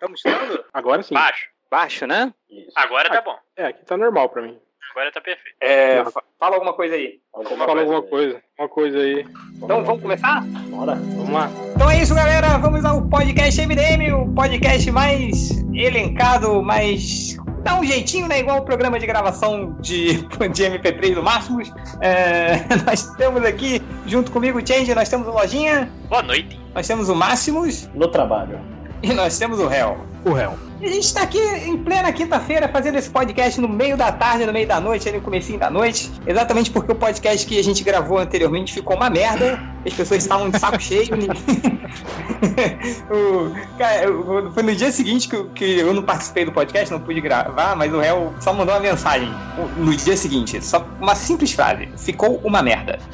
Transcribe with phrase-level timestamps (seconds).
[0.00, 0.64] Estamos estando?
[0.72, 1.12] Agora sim.
[1.12, 1.46] Baixo.
[1.70, 2.32] Baixo, né?
[2.48, 2.72] Isso.
[2.74, 3.36] Agora tá bom.
[3.54, 4.58] É, aqui tá normal pra mim.
[4.92, 5.56] Agora tá perfeito.
[5.60, 6.02] É,
[6.38, 7.20] fala alguma coisa aí.
[7.34, 8.42] Alguma fala alguma coisa.
[8.58, 9.26] Uma coisa aí.
[9.56, 10.42] Então vamos começar?
[10.70, 10.94] Bora.
[10.94, 11.50] Vamos lá.
[11.74, 12.56] Então é isso, galera.
[12.56, 18.40] Vamos ao podcast MDM, o podcast mais elencado, mais dá um jeitinho, né?
[18.40, 20.14] Igual o programa de gravação de,
[20.48, 21.70] de MP3 do Máximos.
[22.00, 25.90] É, nós temos aqui, junto comigo, o Change, nós temos o Lojinha.
[26.08, 26.58] Boa noite.
[26.74, 27.86] Nós temos o Máximos.
[27.94, 28.79] No trabalho.
[29.10, 29.98] E nós temos o Réu.
[30.24, 30.58] O Réu.
[30.80, 34.46] E a gente está aqui em plena quinta-feira fazendo esse podcast no meio da tarde,
[34.46, 36.10] no meio da noite, ali no comecinho da noite.
[36.26, 39.58] Exatamente porque o podcast que a gente gravou anteriormente ficou uma merda.
[39.84, 41.10] As pessoas estavam de saco cheio.
[43.10, 44.06] o, cara,
[44.54, 47.92] foi no dia seguinte que, que, eu não participei do podcast, não pude gravar, mas
[47.92, 49.28] o réu só mandou uma mensagem
[49.76, 50.64] no dia seguinte.
[50.64, 51.88] Só uma simples frase.
[51.96, 52.98] Ficou uma merda.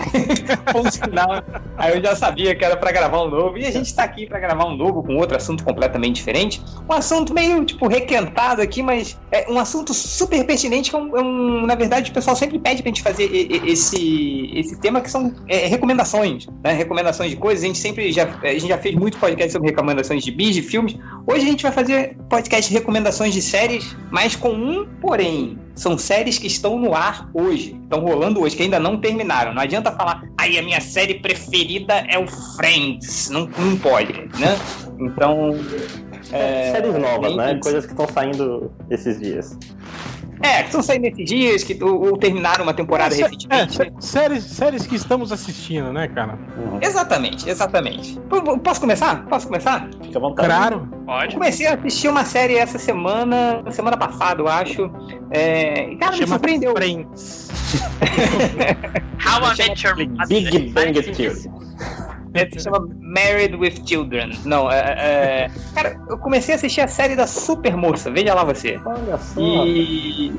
[1.03, 1.43] final.
[1.77, 3.59] Aí eu já sabia que era para gravar um novo.
[3.59, 6.63] E a gente está aqui para gravar um novo com outro assunto completamente diferente.
[6.89, 10.99] Um assunto meio meio, tipo, requentado aqui, mas é um assunto super pertinente que é
[10.99, 13.25] um, é um, na verdade, o pessoal sempre pede pra gente fazer
[13.65, 16.73] esse, esse tema, que são é, recomendações, né?
[16.73, 17.63] Recomendações de coisas.
[17.63, 20.63] A gente sempre já, a gente já fez muito podcast sobre recomendações de bis, de
[20.63, 20.97] filmes.
[21.27, 25.59] Hoje a gente vai fazer podcast de recomendações de séries, mas com um porém.
[25.75, 29.53] São séries que estão no ar hoje, estão rolando hoje, que ainda não terminaram.
[29.53, 33.29] Não adianta falar, aí a minha série preferida é o Friends.
[33.29, 34.59] Não, não pode, né?
[34.99, 35.55] Então,
[36.33, 37.59] é, Séries novas, né?
[37.63, 39.59] Coisas que estão saindo esses dias.
[40.43, 43.83] É, que estão saindo esses dias, que ou, ou terminaram uma temporada é, recentemente.
[43.83, 46.39] É, séries, séries que estamos assistindo, né, cara?
[46.57, 46.79] Uhum.
[46.81, 48.21] Exatamente, exatamente.
[48.63, 49.25] Posso começar?
[49.27, 49.89] Posso começar?
[50.03, 50.49] Fica à vontade.
[50.49, 50.89] Claro.
[51.07, 51.35] Pode.
[51.35, 54.91] Eu comecei a assistir uma série essa semana, semana passada, eu acho.
[55.31, 56.75] É, e, cara, Chama me surpreendeu.
[56.75, 57.49] Friends.
[59.25, 59.97] How I Met Your
[60.29, 61.51] Big Bang Theory.
[62.41, 64.39] É, se chama Married with Children.
[64.45, 68.45] Não, é, é, Cara, eu comecei a assistir a série da Super Moça, veja lá
[68.45, 68.81] você.
[68.85, 69.67] Olha só.
[69.67, 70.33] E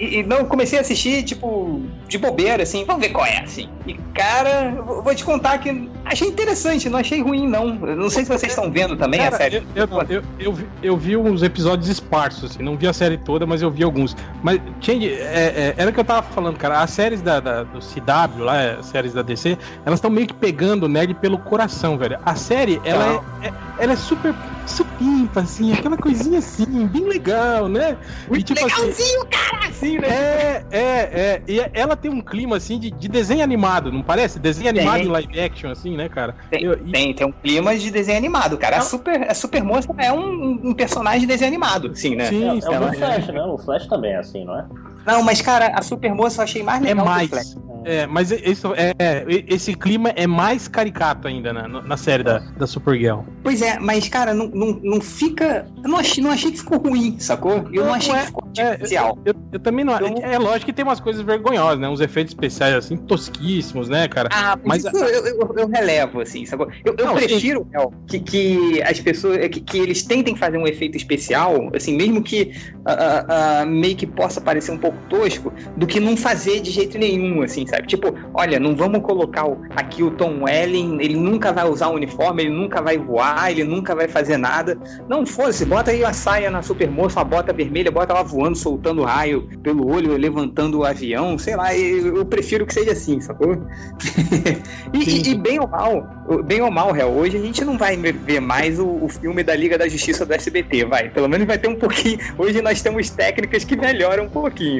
[0.00, 3.68] e, não, comecei a assistir, tipo, de bobeira, assim, vamos ver qual é, assim.
[3.86, 7.74] E, cara, vou te contar que achei interessante, não achei ruim, não.
[7.74, 9.56] Não sei se vocês estão vendo também cara, a série.
[9.74, 13.18] Eu, eu, eu, eu, vi, eu vi uns episódios esparsos, assim, não vi a série
[13.18, 14.16] toda, mas eu vi alguns.
[14.42, 17.62] Mas, Change, é, é, era o que eu tava falando, cara, as séries da, da
[17.64, 21.36] do CW, lá, as séries da DC, elas estão meio que pegando o nerd pelo
[21.36, 22.18] coração, velho.
[22.24, 24.34] A série, ela, é, é, ela é super
[24.70, 27.96] supimpa, assim, aquela coisinha assim, bem legal, né?
[28.28, 29.68] Muito e, tipo, assim, legalzinho, assim, cara!
[29.68, 30.08] Assim, né?
[30.08, 31.42] É, é, é.
[31.46, 34.38] E ela tem um clima, assim, de, de desenho animado, não parece?
[34.38, 35.06] Desenho animado tem.
[35.06, 36.34] em live action, assim, né, cara?
[36.50, 36.90] Tem, Eu, e...
[36.90, 38.78] tem, tem, um clima de desenho animado, cara.
[38.78, 42.26] A Super, a Super Moça é um, um personagem de desenho animado, assim, né?
[42.26, 43.42] Sim, é, é o Flash, né?
[43.42, 44.66] O Flash também é assim, não é?
[45.06, 47.56] Não, mas, cara, a Super Moça eu achei mais legal é mais.
[47.84, 52.38] É, mas esse, é, é, esse clima é mais caricato ainda na, na série da,
[52.38, 53.20] da Supergirl.
[53.42, 55.66] Pois é, mas, cara, não, não, não fica.
[55.82, 57.52] Eu não achei, não achei que ficou ruim, sacou?
[57.72, 59.18] Eu não, não achei é, que ficou é, especial.
[59.24, 59.94] Eu, eu, eu, também não.
[59.94, 60.14] Então...
[60.22, 61.88] É lógico que tem umas coisas vergonhosas, né?
[61.88, 64.28] Uns efeitos especiais, assim, tosquíssimos, né, cara?
[64.30, 66.68] Ah, mas isso eu, eu, eu, relevo, assim, sacou?
[66.84, 67.66] Eu, não, prefiro
[68.06, 69.38] que, que as pessoas.
[69.48, 74.06] Que, que, eles tentem fazer um efeito especial, assim, mesmo que uh, uh, meio que
[74.06, 77.86] possa parecer um pouco tosco, do que não fazer de jeito nenhum, assim, sabe?
[77.86, 79.46] Tipo, olha, não vamos colocar
[79.76, 83.64] aqui o Tom Welling, ele nunca vai usar o uniforme, ele nunca vai voar, ele
[83.64, 84.78] nunca vai fazer nada.
[85.08, 89.02] Não fosse, bota aí a saia na Supermoça, a bota vermelha, bota ela voando, soltando
[89.02, 93.56] raio pelo olho, levantando o avião, sei lá, eu prefiro que seja assim, sacou?
[94.92, 96.08] e, e, e, bem ou mal,
[96.44, 99.54] bem ou mal, réu, hoje a gente não vai ver mais o, o filme da
[99.54, 101.08] Liga da Justiça do SBT, vai.
[101.10, 102.18] Pelo menos vai ter um pouquinho.
[102.38, 104.79] Hoje nós temos técnicas que melhoram um pouquinho.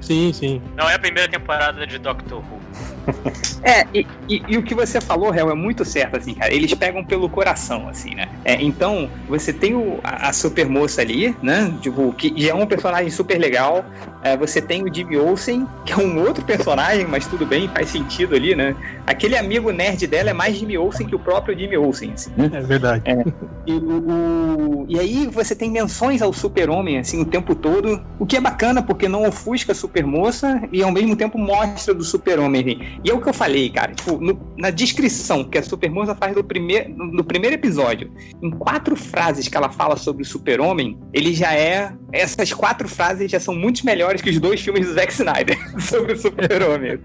[0.00, 0.62] Sim, sim.
[0.76, 2.60] Não é a primeira temporada de Doctor Who.
[3.62, 6.54] É, e, e, e, o que você falou, Hel, é muito certo, assim, cara.
[6.54, 8.28] Eles pegam pelo coração, assim, né?
[8.44, 11.74] É, então, você tem o, a, a super moça ali, né?
[11.80, 13.84] Tipo, que já é um personagem super legal.
[14.22, 17.88] É, você tem o Jimmy Olsen, que é um outro personagem, mas tudo bem, faz
[17.88, 18.76] sentido ali, né?
[19.04, 22.30] Aquele amigo nerd dela é mais Jimmy Olsen que o próprio Jimmy Olsen, assim.
[22.38, 23.02] É verdade.
[23.04, 23.24] É,
[23.66, 28.26] e, o, o, e aí você tem menções ao super-homem, assim, o tempo todo, o
[28.26, 32.04] que é bacana, porque não ofusca a super moça e ao mesmo tempo mostra do
[32.04, 32.95] super-homem.
[33.04, 33.94] E é o que eu falei, cara.
[33.94, 38.10] Tipo, no, na descrição que a Supermoça faz no, primeir, no, no, primeiro episódio,
[38.42, 41.92] em quatro frases que ela fala sobre o Super-Homem, ele já é.
[42.12, 46.12] Essas quatro frases já são muito melhores que os dois filmes do Zack Snyder sobre
[46.12, 46.98] o Super-Homem.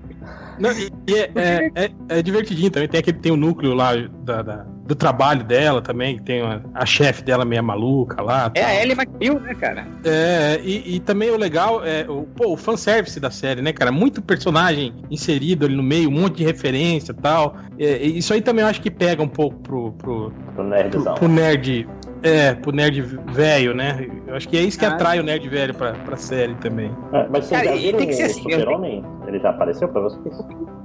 [0.60, 2.88] Não, e, e é, é, é, é, divertidinho também.
[2.88, 6.60] Tem aquele tem o núcleo lá da, da do trabalho dela também, que tem a,
[6.74, 8.52] a chefe dela meio maluca lá.
[8.54, 8.70] É tal.
[8.70, 9.88] a Ellie McBeal, né, cara?
[10.04, 13.90] É, e, e, também o legal é o, pô, o fanservice da série, né, cara?
[13.90, 17.56] Muito personagem inserido ali no meio, um monte de referência e tal.
[17.80, 21.04] É, isso aí também eu acho que pega um pouco pro, pro, pro, nerdzão.
[21.04, 21.88] pro, pro nerd
[22.24, 24.08] É, pro nerd velho, né?
[24.28, 26.92] Eu acho que é isso que ah, atrai o nerd velho pra, pra série também.
[27.14, 29.04] É, mas você já viu o assim, Super-Homem?
[29.28, 30.36] Ele já apareceu pra vocês?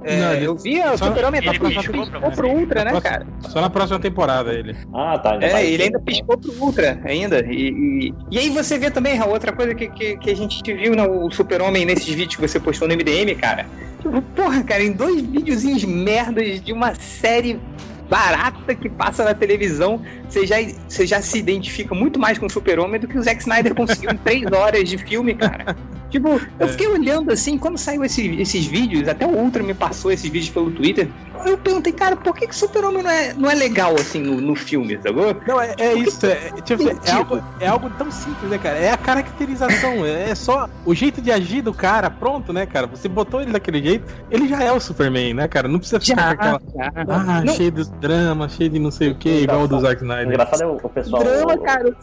[0.03, 3.27] É, não, eu vi o Super-Homem ele piscou pro Ultra, né, cara?
[3.41, 4.75] Só na próxima temporada ele.
[4.93, 5.37] Ah, tá.
[5.41, 7.45] É, ele ainda piscou pro Ultra, ainda.
[7.45, 10.61] E, e, e aí você vê também, Raul, outra coisa que, que, que a gente
[10.73, 13.65] viu no Super-Homem nesses vídeos que você postou no MDM, cara.
[14.01, 17.59] Tipo, porra, cara, em dois videozinhos merdas de uma série
[18.09, 20.57] barata que passa na televisão, você já,
[20.87, 24.11] você já se identifica muito mais com o Super-Homem do que o Zack Snyder conseguiu
[24.11, 25.75] em três horas de filme, cara.
[26.09, 26.67] Tipo, eu é.
[26.67, 30.49] fiquei olhando assim, quando saiu esse, esses vídeos, até o Ultra me passou esses vídeos
[30.49, 31.09] pelo Twitter.
[31.45, 34.41] Eu perguntei, cara, por que, que o Super-Homem não é, não é legal assim no,
[34.41, 35.35] no filme, sacou?
[35.47, 36.25] Não, é, é isso.
[36.25, 38.77] É, tipo, é, algo, é algo tão simples, né, cara?
[38.77, 42.87] É a caracterização, é só o jeito de agir do cara, pronto, né, cara?
[42.87, 45.67] Você botou ele daquele jeito, ele já é o Superman, né, cara?
[45.67, 46.61] Não precisa ficar já, com aquela.
[46.75, 46.91] Já.
[47.07, 47.53] Ah, não.
[47.53, 50.27] cheio de drama, cheio de não sei o que, igual o do Zack Snyder.
[50.27, 51.23] Engraçado é o, o pessoal.
[51.23, 51.95] Drama, o, cara.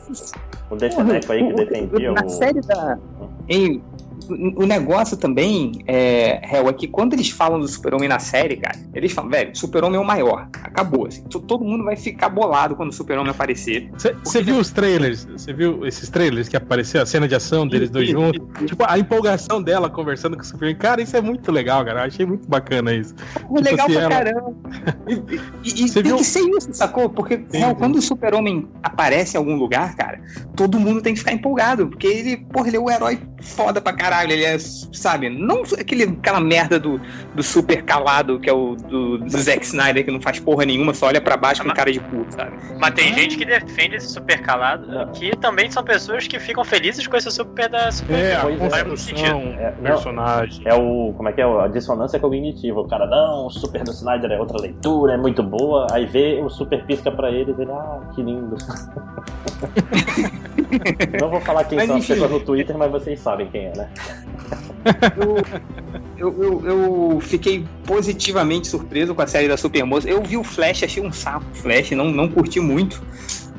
[0.70, 2.14] O Deceneco aí que defendia o.
[2.14, 2.98] Na série da.
[3.48, 3.82] Em
[4.28, 9.12] o negócio também, é, é que quando eles falam do Super-Homem na série, cara, eles
[9.12, 10.48] falam, velho, Super-Homem é o maior.
[10.62, 11.06] Acabou.
[11.06, 13.90] Assim, todo mundo vai ficar bolado quando o Super-Homem aparecer.
[14.22, 15.24] Você viu os trailers?
[15.24, 18.40] Você viu esses trailers que apareceu, a cena de ação deles dois juntos?
[18.66, 20.76] tipo, a empolgação dela conversando com o Super-Homem.
[20.76, 22.00] Cara, isso é muito legal, cara.
[22.00, 23.14] Eu achei muito bacana isso.
[23.14, 24.14] Tipo, legal assim, pra ela...
[24.14, 24.54] caramba.
[25.06, 25.12] E,
[25.62, 26.16] e, e tem viu?
[26.16, 27.10] que ser isso, sacou?
[27.10, 30.20] Porque, sim, Hell, quando o Super-Homem aparece em algum lugar, cara,
[30.56, 31.88] todo mundo tem que ficar empolgado.
[31.88, 35.62] Porque ele, porra, ele é o herói foda pra caralho caralho, ele é, sabe, não
[35.78, 37.00] aquele, aquela merda do,
[37.34, 40.92] do super calado que é o do, do Zack Snyder, que não faz porra nenhuma,
[40.92, 42.52] só olha pra baixo com cara de cu, sabe?
[42.78, 45.10] Mas tem gente que defende esse super calado, não.
[45.12, 49.40] que também são pessoas que ficam felizes com esse super da super é, a construção,
[49.58, 50.62] é, personagem.
[50.66, 53.90] É o, como é que é, a dissonância cognitiva, o cara, não, o super do
[53.90, 57.62] Snyder é outra leitura, é muito boa, aí vê o super pisca pra ele e
[57.62, 58.56] ele, ah, que lindo.
[61.20, 63.72] não vou falar quem mas, são as pessoas no Twitter, mas vocês sabem quem é,
[63.76, 63.90] né?
[66.16, 70.08] eu, eu, eu, fiquei positivamente surpreso com a série da Supermoça.
[70.08, 73.02] Eu vi o Flash, achei um saco Flash, não, não curti muito.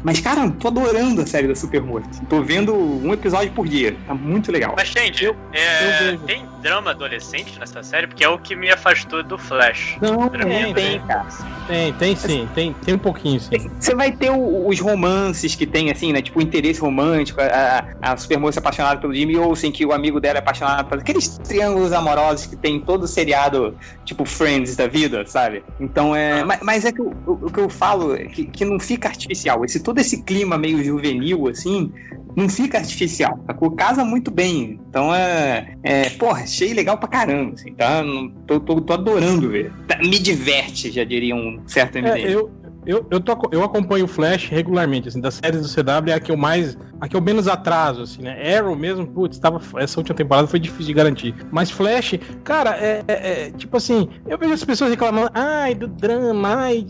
[0.03, 2.07] Mas, cara, tô adorando a série da Supermoça.
[2.29, 3.97] Tô vendo um episódio por dia.
[4.05, 4.75] Tá muito legal.
[4.77, 8.07] Mas, gente, eu, é, eu tem drama adolescente nessa série?
[8.07, 9.97] Porque é o que me afastou do Flash.
[10.01, 11.27] Não, tem, tem, cara.
[11.67, 12.49] Tem, tem sim.
[12.55, 13.69] Tem, tem um pouquinho, sim.
[13.79, 16.23] Você vai ter o, os romances que tem, assim, né?
[16.23, 17.39] Tipo, o interesse romântico.
[17.39, 20.97] A, a Supermoça apaixonada pelo Jimmy Olsen, que o amigo dela é apaixonado por...
[20.97, 25.63] Aqueles triângulos amorosos que tem todo seriado, tipo, Friends da vida, sabe?
[25.79, 26.41] Então, é...
[26.41, 26.45] Ah.
[26.45, 29.63] Mas, mas, é que o, o, que eu falo é que, que não fica artificial.
[29.63, 31.93] Esse todo esse clima meio juvenil, assim,
[32.35, 33.39] não fica artificial.
[33.47, 34.79] A cor casa muito bem.
[34.89, 35.75] Então é.
[35.83, 38.03] é porra, achei legal pra caramba, assim, tá?
[38.45, 39.71] Tô, tô, tô adorando ver.
[39.87, 42.19] Tá, me diverte, já diria um certo MDM.
[42.19, 42.51] É, eu,
[42.85, 46.19] eu, eu, tô, eu acompanho o Flash regularmente, assim, das séries do CW é a
[46.19, 46.77] que eu mais.
[47.05, 48.57] A que eu menos atraso, assim, né?
[48.57, 51.35] Arrow mesmo, putz, tava, essa última temporada foi difícil de garantir.
[51.51, 53.13] Mas Flash, cara, é, é,
[53.47, 56.85] é tipo assim, eu vejo as pessoas reclamando, ai, do drama, ai,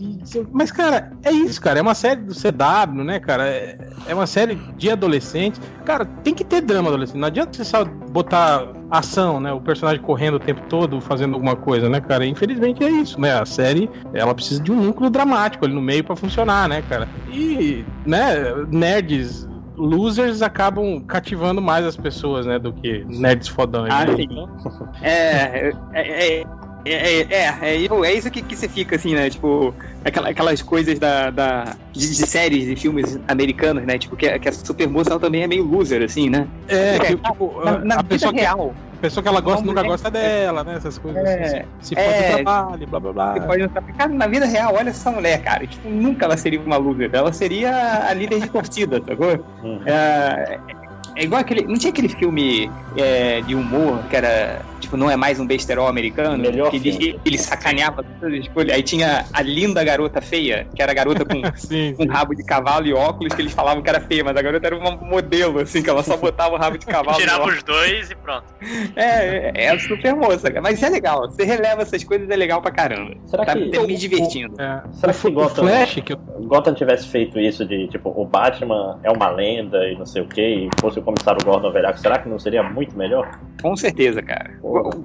[0.50, 3.46] mas, cara, é isso, cara, é uma série do CW, né, cara?
[3.46, 3.78] É,
[4.08, 5.60] é uma série de adolescentes.
[5.84, 7.18] Cara, tem que ter drama adolescente.
[7.18, 9.52] Não adianta você só botar ação, né?
[9.52, 12.26] O personagem correndo o tempo todo, fazendo alguma coisa, né, cara?
[12.26, 13.38] Infelizmente é isso, né?
[13.38, 17.08] A série, ela precisa de um núcleo dramático ali no meio para funcionar, né, cara?
[17.30, 19.46] E, né, nerds
[19.76, 23.92] losers acabam cativando mais as pessoas, né, do que nerds fodões.
[23.92, 24.16] Ah, né?
[24.16, 24.28] sim.
[25.02, 26.46] É, é, é,
[26.86, 29.28] é, é, é, é, isso que, que você fica, assim, né?
[29.28, 33.98] Tipo, aquela, aquelas coisas da, da de, de, séries e filmes americanos, né?
[33.98, 36.46] Tipo, que, que a super moça também é meio loser, assim, né?
[36.68, 38.72] É, que, tipo, na, na a pessoa real.
[38.96, 40.76] A pessoa que ela gosta nunca gosta dela, né?
[40.76, 41.62] Essas coisas é, assim.
[41.80, 43.34] Se for é, trabalho, blá blá blá.
[43.34, 45.66] Você pode cara, na vida real, olha essa mulher, cara.
[45.66, 47.10] Tipo, nunca ela seria uma loser.
[47.12, 49.44] Ela seria a líder de torcida, sacou?
[49.62, 49.82] Uhum.
[49.84, 50.58] É,
[51.14, 51.66] é igual aquele.
[51.66, 54.62] Não tinha aquele filme é, de humor que era.
[54.80, 56.38] Tipo, não é mais um besterol americano?
[56.38, 58.74] Melhor que ele, ele sacaneava todas as escolhas.
[58.74, 62.08] Aí tinha a linda garota feia, que era a garota com, sim, com sim.
[62.08, 64.76] rabo de cavalo e óculos, que eles falavam que era feia, mas a garota era
[64.76, 67.18] um modelo, assim, que ela só botava o rabo de cavalo.
[67.18, 68.44] Tirava os dois e pronto.
[68.94, 70.62] É, é, é super moça, cara.
[70.62, 71.28] Mas é legal.
[71.28, 73.14] Você releva essas coisas, é legal pra caramba.
[73.26, 73.78] Será tá que.
[73.78, 74.54] me divertindo.
[74.56, 76.18] O, é, será que o Gotham, Flash, que eu...
[76.44, 80.28] Gotham tivesse feito isso de, tipo, o Batman é uma lenda e não sei o
[80.28, 83.30] que, e fosse o comissário Gordon Velhaco, será que não seria muito melhor?
[83.60, 84.58] Com certeza, cara.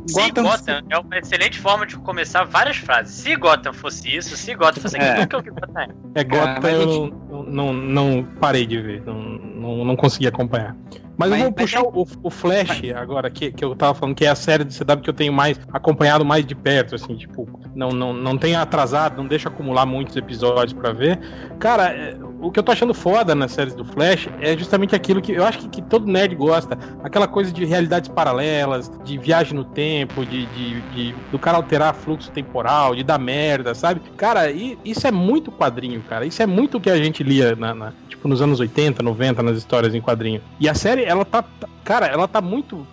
[0.08, 0.44] Se Gotham...
[0.44, 3.14] Gotham é uma excelente forma de começar várias frases.
[3.14, 5.20] Se Gotham fosse isso, se Gotham fosse aquilo, é.
[5.22, 5.88] nunca eu vi Gotham.
[6.16, 7.52] É, Gotham ah, eu gente...
[7.52, 10.76] não, não, parei de ver, não, não, não consegui acompanhar.
[11.18, 14.26] Mas, mas eu vou puxar o, o, Flash agora, que, que eu tava falando, que
[14.26, 17.48] é a série do CW que eu tenho mais acompanhado mais de perto, assim, tipo,
[17.76, 21.20] não, não, não tenho atrasado, não deixa acumular muitos episódios para ver.
[21.60, 25.22] Cara, é, o que eu tô achando foda nas séries do Flash é justamente aquilo
[25.22, 26.78] que eu acho que, que todo nerd gosta.
[27.04, 31.94] Aquela coisa de realidades paralelas, de viagem no tempo, de, de, de do cara alterar
[31.94, 34.02] fluxo temporal, de dar merda, sabe?
[34.18, 36.26] Cara, e, isso é muito quadrinho, cara.
[36.26, 39.44] Isso é muito o que a gente lia na, na, tipo, nos anos 80, 90,
[39.44, 40.42] nas histórias em quadrinho.
[40.60, 41.44] E a série, ela tá.
[41.84, 42.86] Cara, ela tá muito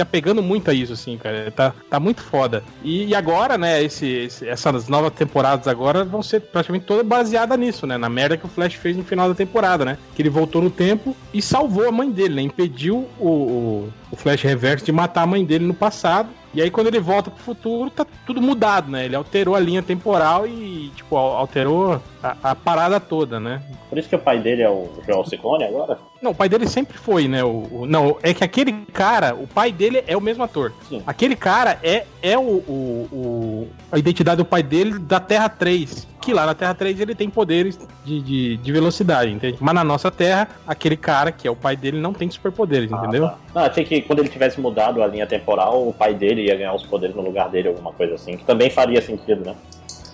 [0.00, 1.50] se apegando muito a isso, assim, cara.
[1.50, 2.64] Tá, tá muito foda.
[2.82, 7.58] E, e agora, né, esse, esse, essas novas temporadas agora vão ser praticamente todas baseadas
[7.58, 7.98] nisso, né?
[7.98, 9.98] Na merda que o Flash fez no final da temporada, né?
[10.16, 12.42] Que ele voltou no tempo e salvou a mãe dele, né?
[12.42, 16.30] Impediu o, o, o Flash Reverso de matar a mãe dele no passado.
[16.52, 19.04] E aí, quando ele volta pro futuro, tá tudo mudado, né?
[19.04, 23.62] Ele alterou a linha temporal e, tipo, alterou a, a parada toda, né?
[23.88, 25.98] Por isso que o pai dele é o Joel Ciccone agora?
[26.22, 27.42] Não, o pai dele sempre foi, né?
[27.42, 30.72] O, o, não, é que aquele cara, o pai dele é o mesmo ator.
[30.86, 31.02] Sim.
[31.06, 36.06] Aquele cara é, é o, o, a identidade do pai dele da Terra 3.
[36.20, 39.56] Que lá na Terra 3 ele tem poderes de, de, de velocidade, entende?
[39.60, 42.96] Mas na nossa Terra, aquele cara, que é o pai dele, não tem superpoderes, ah,
[42.96, 43.28] entendeu?
[43.28, 43.38] Tá.
[43.54, 46.74] Não, achei que quando ele tivesse mudado a linha temporal, o pai dele ia ganhar
[46.74, 48.36] os poderes no lugar dele, alguma coisa assim.
[48.36, 49.54] Que também faria sentido, né?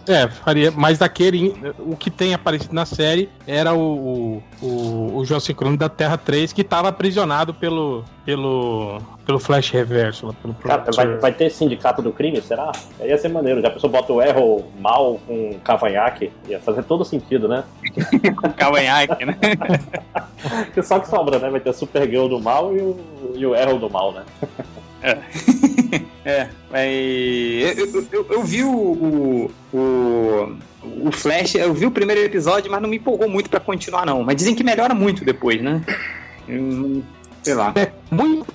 [0.08, 0.70] É, faria.
[0.70, 1.54] Mas daquele.
[1.78, 6.52] O que tem aparecido na série era o, o, o João Sincrone da Terra 3,
[6.52, 8.04] que estava aprisionado pelo.
[8.24, 9.00] pelo.
[9.24, 10.34] pelo Flash Reverso.
[10.40, 12.70] Pelo Cara, vai, vai, ter sindicato do crime, será?
[13.00, 13.60] Aí ia ser maneiro.
[13.60, 16.30] Já a pessoa bota o erro mal com cavanhaque.
[16.48, 17.64] Ia fazer todo sentido, né?
[18.40, 19.36] com cavanhaque, né?
[20.72, 21.50] que só que sobra, né?
[21.50, 22.96] Vai ter o Supergirl do mal e o,
[23.34, 24.22] e o erro do mal, né?
[25.06, 25.18] É.
[26.28, 32.70] é, mas eu, eu, eu, vi o, o, o Flash, eu vi o primeiro episódio,
[32.70, 34.24] mas não me empolgou muito para continuar, não.
[34.24, 35.80] Mas dizem que melhora muito depois, né?
[36.48, 37.04] Eu,
[37.42, 37.72] sei lá.
[37.76, 38.46] É muito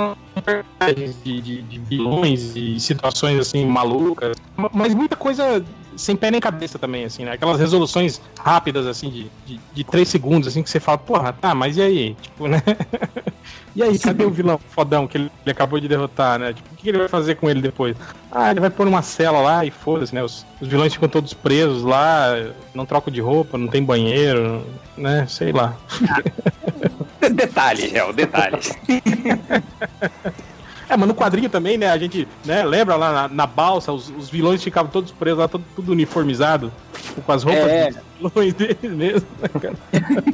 [1.23, 4.35] de, de, de vilões e situações assim malucas,
[4.73, 5.63] mas muita coisa
[5.95, 7.33] sem pé nem cabeça também, assim, né?
[7.33, 11.53] Aquelas resoluções rápidas, assim, de, de, de três segundos, assim, que você fala, porra, tá,
[11.53, 12.15] mas e aí?
[12.15, 12.61] Tipo, né?
[13.75, 16.53] e aí, cadê o vilão fodão que ele, acabou de derrotar, né?
[16.53, 17.95] Tipo, o que ele vai fazer com ele depois?
[18.31, 20.23] Ah, ele vai pôr uma cela lá e foda-se, né?
[20.23, 22.33] Os, os vilões ficam todos presos lá,
[22.73, 24.65] não trocam de roupa, não tem banheiro,
[24.97, 25.25] né?
[25.27, 25.75] Sei lá.
[27.33, 28.71] detalhes, Real, detalhes.
[30.91, 31.89] É, mas no quadrinho também, né?
[31.89, 35.47] A gente né, lembra lá na, na balsa, os, os, vilões ficavam todos presos lá,
[35.47, 36.69] todo, tudo uniformizado,
[37.01, 37.91] tipo, com as roupas é.
[37.91, 39.75] dos vilões deles mesmo, né, cara?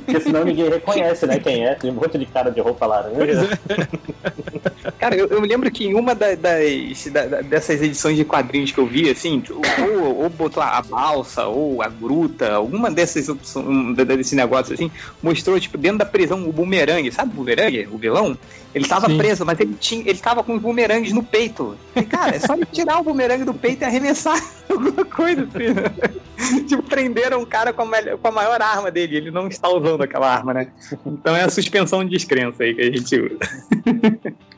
[0.04, 1.76] Porque senão ninguém reconhece, né, quem é.
[1.76, 3.60] Tem um monte de cara de roupa laranja.
[3.70, 4.92] É.
[4.98, 8.72] cara, eu, eu, me lembro que em uma da, das, da, dessas edições de quadrinhos
[8.72, 13.96] que eu vi, assim, ou, ou botou a balsa, ou a gruta, alguma dessas opções,
[13.96, 14.90] desse negócio assim,
[15.22, 17.88] mostrou, tipo, dentro da prisão o bumerangue, sabe o bumerangue?
[17.92, 18.36] O vilão?
[18.78, 19.18] Ele tava Sim.
[19.18, 21.78] preso, mas ele tinha, ele tava com bumerangues no peito.
[21.96, 26.64] E, cara, é só ele tirar o bumerangue do peito e arremessar alguma coisa assim.
[26.66, 29.18] tipo, prenderam um cara com a, melhor, com a maior arma dele.
[29.18, 30.68] Ele não está usando aquela arma, né?
[31.06, 33.40] Então é a suspensão de descrença aí que a gente usa.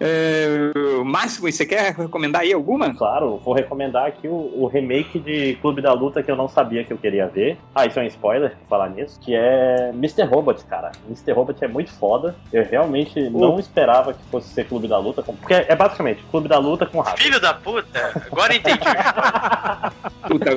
[0.00, 0.72] É,
[1.04, 2.94] Máximo, você quer recomendar aí alguma?
[2.94, 6.84] Claro, vou recomendar aqui o, o, remake de Clube da Luta que eu não sabia
[6.84, 7.58] que eu queria ver.
[7.74, 9.18] Ah, isso é um spoiler, falar nisso.
[9.20, 10.24] Que é Mr.
[10.24, 10.92] Robot, cara.
[11.06, 11.32] Mr.
[11.32, 12.34] Robot é muito foda.
[12.52, 13.30] Eu realmente uh.
[13.30, 15.22] não esperava que fosse ser Clube da Luta.
[15.22, 17.20] Porque é basicamente Clube da Luta com rato.
[17.20, 18.22] Filho da puta!
[18.30, 18.80] Agora entendi.
[20.28, 20.50] puta.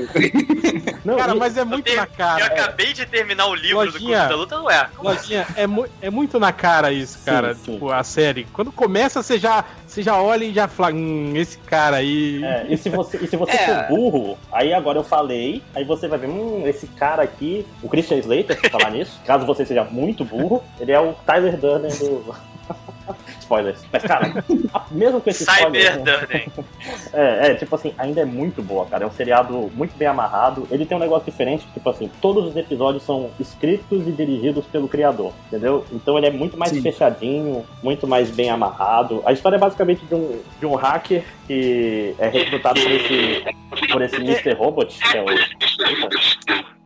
[1.06, 2.42] não, cara, mas é muito na cara.
[2.42, 4.90] Eu acabei de terminar o livro Lojinha, do Clube da Luta, não é?
[5.02, 7.54] Lojinha, é, mu é muito na cara isso, cara.
[7.54, 7.94] Sim, tipo, sim.
[7.94, 8.44] a série.
[8.60, 12.44] Quando começa, você já, você já olha e já fala, hum, esse cara aí.
[12.44, 13.88] É, e se você, e se você é.
[13.88, 17.88] for burro, aí agora eu falei, aí você vai ver, hum, esse cara aqui, o
[17.88, 22.36] Christian Slater, falar nisso, caso você seja muito burro, ele é o Tyler Durden do.
[23.40, 23.86] spoilers.
[23.92, 24.44] Mas, cara,
[24.92, 25.94] mesmo com esse spoiler.
[25.94, 26.28] Cyber
[27.14, 29.04] é, é, tipo assim, ainda é muito boa, cara.
[29.04, 30.68] É um seriado muito bem amarrado.
[30.72, 34.88] Ele tem um negócio diferente, tipo assim, todos os episódios são escritos e dirigidos pelo
[34.88, 35.86] criador, entendeu?
[35.92, 36.82] Então ele é muito mais Sim.
[36.82, 39.22] fechadinho, muito mais bem amarrado.
[39.26, 43.46] A história é basicamente de um, de um hacker que é recrutado por esse,
[43.92, 44.54] por esse Mr.
[44.54, 45.30] Robot, que é o.
[45.90, 46.10] Eita.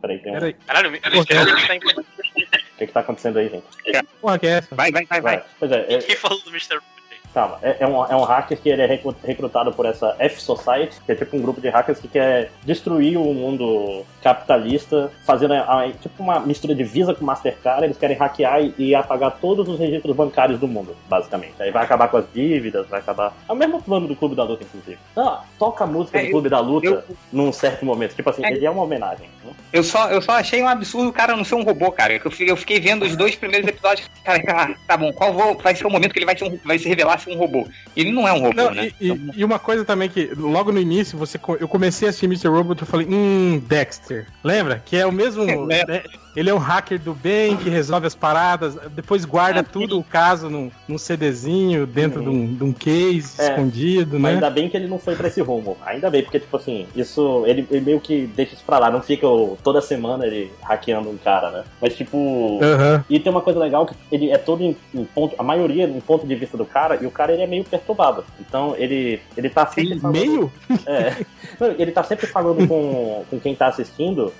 [0.00, 0.52] Peraí, tem um.
[0.66, 1.16] Caralho, o Mr.
[1.16, 1.80] Robot tá em
[2.74, 3.64] o que, que tá acontecendo aí, gente?
[4.20, 4.74] Porra, que é essa?
[4.74, 5.44] Vai, vai, vai, vai.
[5.58, 5.98] Pois é, é...
[5.98, 6.80] Quem falou do Mr.
[7.34, 11.10] Calma, é, é, um, é um hacker que ele é recrutado por essa F-Society, que
[11.10, 15.90] é tipo um grupo de hackers que quer destruir o mundo capitalista, fazendo a, a,
[15.90, 17.84] tipo uma mistura de Visa com Mastercard.
[17.84, 21.54] Eles querem hackear e, e, apagar todos os registros bancários do mundo, basicamente.
[21.58, 23.34] Aí vai acabar com as dívidas, vai acabar.
[23.48, 24.96] É o mesmo plano do Clube da Luta, inclusive.
[25.16, 28.14] Ah, toca a música é, do Clube eu, da Luta eu, num certo momento.
[28.14, 29.28] Tipo assim, é, ele é uma homenagem.
[29.44, 29.52] Né?
[29.72, 32.12] Eu só, eu só achei um absurdo o cara não ser um robô, cara.
[32.12, 34.08] Eu, eu fiquei vendo os dois primeiros episódios.
[34.22, 36.58] Cara, ah, tá bom, qual vou, vai ser o momento que ele vai, ser um,
[36.64, 37.66] vai se revelar acha um robô.
[37.96, 38.90] Ele não é um robô, Não, né?
[39.00, 42.26] e, e- e uma coisa também que, logo no início, você, eu comecei a assistir
[42.26, 42.48] Mr.
[42.48, 44.26] Robot eu falei, hum, Dexter.
[44.42, 44.82] Lembra?
[44.84, 45.44] Que é o mesmo.
[45.44, 45.66] Lembro.
[45.92, 46.02] né?
[46.36, 50.04] Ele é um hacker do bem que resolve as paradas, depois guarda Ah, tudo o
[50.04, 53.50] caso num, num CDzinho dentro de, um, de um case É.
[53.50, 54.30] escondido, né?
[54.30, 55.76] ainda bem que ele não foi pra esse rumo.
[55.86, 57.44] Ainda bem, porque, tipo assim, isso.
[57.46, 58.90] Ele, ele meio que deixa isso pra lá.
[58.90, 59.26] Não fica
[59.62, 61.64] toda semana ele hackeando um cara, né?
[61.80, 62.58] Mas, tipo.
[62.62, 63.04] Aham.
[63.08, 65.34] E tem uma coisa legal que ele é todo em, em ponto.
[65.38, 68.24] A maioria em ponto de vista do cara, e o cara ele é meio perturbado.
[68.40, 69.92] Então ele, ele tá sempre.
[69.92, 70.52] Ele- falando- Meio?
[70.86, 71.24] É.
[71.78, 74.32] Ele tá sempre falando com, com quem tá assistindo.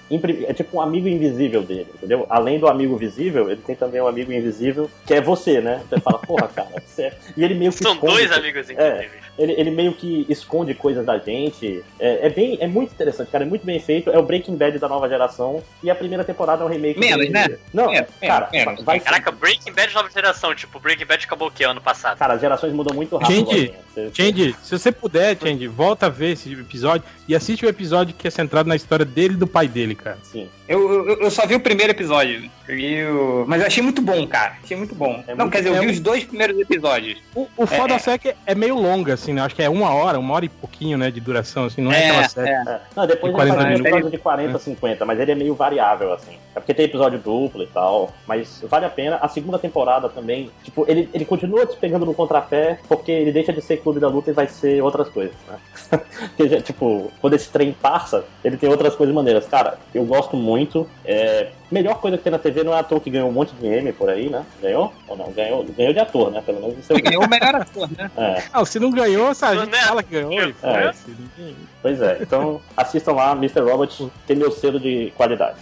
[0.48, 2.26] É tipo um amigo invisível dele, entendeu?
[2.28, 5.82] Além do amigo visível, ele tem também um amigo invisível, que é você, né?
[5.88, 7.12] Você fala, porra, cara, você é...
[7.36, 9.23] E ele meio que São esconde- dois amigos incríveis.
[9.38, 11.82] Ele, ele meio que esconde coisas da gente.
[11.98, 13.44] É, é bem, é muito interessante, cara.
[13.44, 14.10] É muito bem feito.
[14.10, 15.62] É o Breaking Bad da nova geração.
[15.82, 16.98] E a primeira temporada é um remake.
[17.00, 17.58] Menos, né?
[17.72, 18.84] Não, Menos, cara, menos.
[18.84, 20.54] vai Caraca, Breaking Bad nova geração.
[20.54, 22.16] Tipo, Breaking Bad acabou o que ano passado?
[22.18, 23.34] Cara, as gerações mudam muito rápido.
[23.36, 23.84] Gente, Lojinha.
[23.94, 28.12] Você- Change, se você puder, Change, volta a ver esse episódio e assiste o episódio
[28.14, 30.18] que é centrado na história dele e do pai dele, cara.
[30.22, 30.48] Sim.
[30.66, 32.50] Eu, eu, eu só vi o primeiro episódio.
[32.68, 34.54] O- Mas eu achei muito bom, cara.
[34.62, 35.22] Achei muito bom.
[35.26, 37.18] É não, muito- quer dizer, eu é vi os dois primeiros episódios.
[37.34, 38.10] O, o foda É.
[38.10, 39.42] é, que é meio longa, assim, né?
[39.42, 42.02] Acho que é uma hora, uma hora e pouquinho, né, de duração, assim, não é,
[42.04, 42.48] É, aquela série.
[42.50, 42.52] é.
[42.54, 42.80] É.
[42.96, 43.86] Não, depois De ele 40 faz um minutos.
[43.86, 46.38] episódio de 40, 50, mas ele é meio variável, assim.
[46.56, 49.16] É porque tem episódio duplo e tal, mas vale a pena.
[49.20, 53.52] A segunda temporada também, tipo, ele, ele continua te pegando no contrapé, porque ele deixa
[53.52, 55.58] de ser clube da luta e vai ser outras coisas, né?
[56.36, 59.46] Porque, tipo, quando esse trem passa, ele tem outras coisas maneiras.
[59.46, 60.88] Cara, eu gosto muito.
[61.04, 61.48] É...
[61.74, 63.92] Melhor coisa que tem na TV não é ator que ganhou um monte de M
[63.94, 64.44] por aí, né?
[64.62, 64.92] Ganhou?
[65.08, 65.32] Ou não?
[65.32, 66.40] Ganhou, ganhou de ator, né?
[66.46, 68.08] Pelo menos isso Ganhou o melhor ator, né?
[68.16, 68.42] é.
[68.52, 70.92] Ah, se não ganhou, sabe, a gente Não é- fala que ganhou e É.
[71.36, 73.60] ninguém- Pois é, então assistam lá, Mr.
[73.62, 75.56] Robot tem meu selo de qualidade.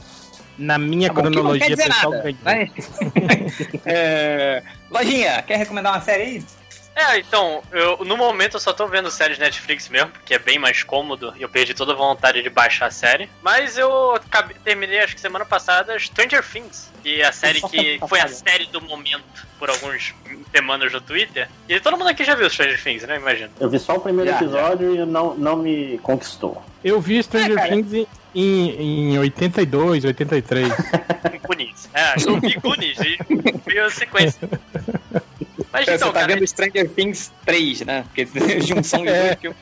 [0.58, 2.22] Na minha Tá bom, que não cronologia quer dizer pessoal, nada.
[2.24, 2.38] ganhou.
[2.44, 2.70] Vai.
[3.86, 6.44] É, Lojinha, quer recomendar uma série aí?
[6.94, 10.58] É, então, eu, no momento eu só tô vendo séries Netflix mesmo, porque é bem
[10.58, 13.30] mais cômodo e eu perdi toda a vontade de baixar a série.
[13.42, 17.98] Mas eu acabei- terminei, acho que semana passada, Stranger Things, que é a série que
[18.06, 20.12] foi a série do momento por algumas
[20.54, 21.48] semanas no Twitter.
[21.66, 23.16] E todo mundo aqui já viu Stranger Things, né?
[23.16, 23.50] Imagino.
[23.58, 26.62] Eu vi só o primeiro Já, episódio e não, não me conquistou.
[26.84, 27.68] Eu vi Stranger É.
[27.68, 30.68] Things em, em, em 82, 83.
[31.42, 31.88] Goonies.
[31.94, 33.18] É, eu vi Goonies e
[33.66, 34.48] vi a sequência.
[35.72, 38.04] Mas Você então, tá cara, vendo Stranger Things 3, né?
[38.04, 39.22] Porque é junção de É.
[39.22, 39.58] dois filmes.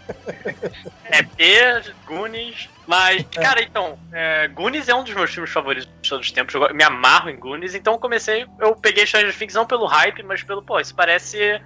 [1.05, 2.69] É P, Goonies.
[2.87, 6.53] Mas, cara, então, é, Goonies é um dos meus filmes favoritos de todos os tempos.
[6.55, 8.47] Eu me amarro em Goonies, então eu comecei.
[8.59, 11.61] Eu peguei Stranger Things não pelo hype, mas pelo, pô, isso parece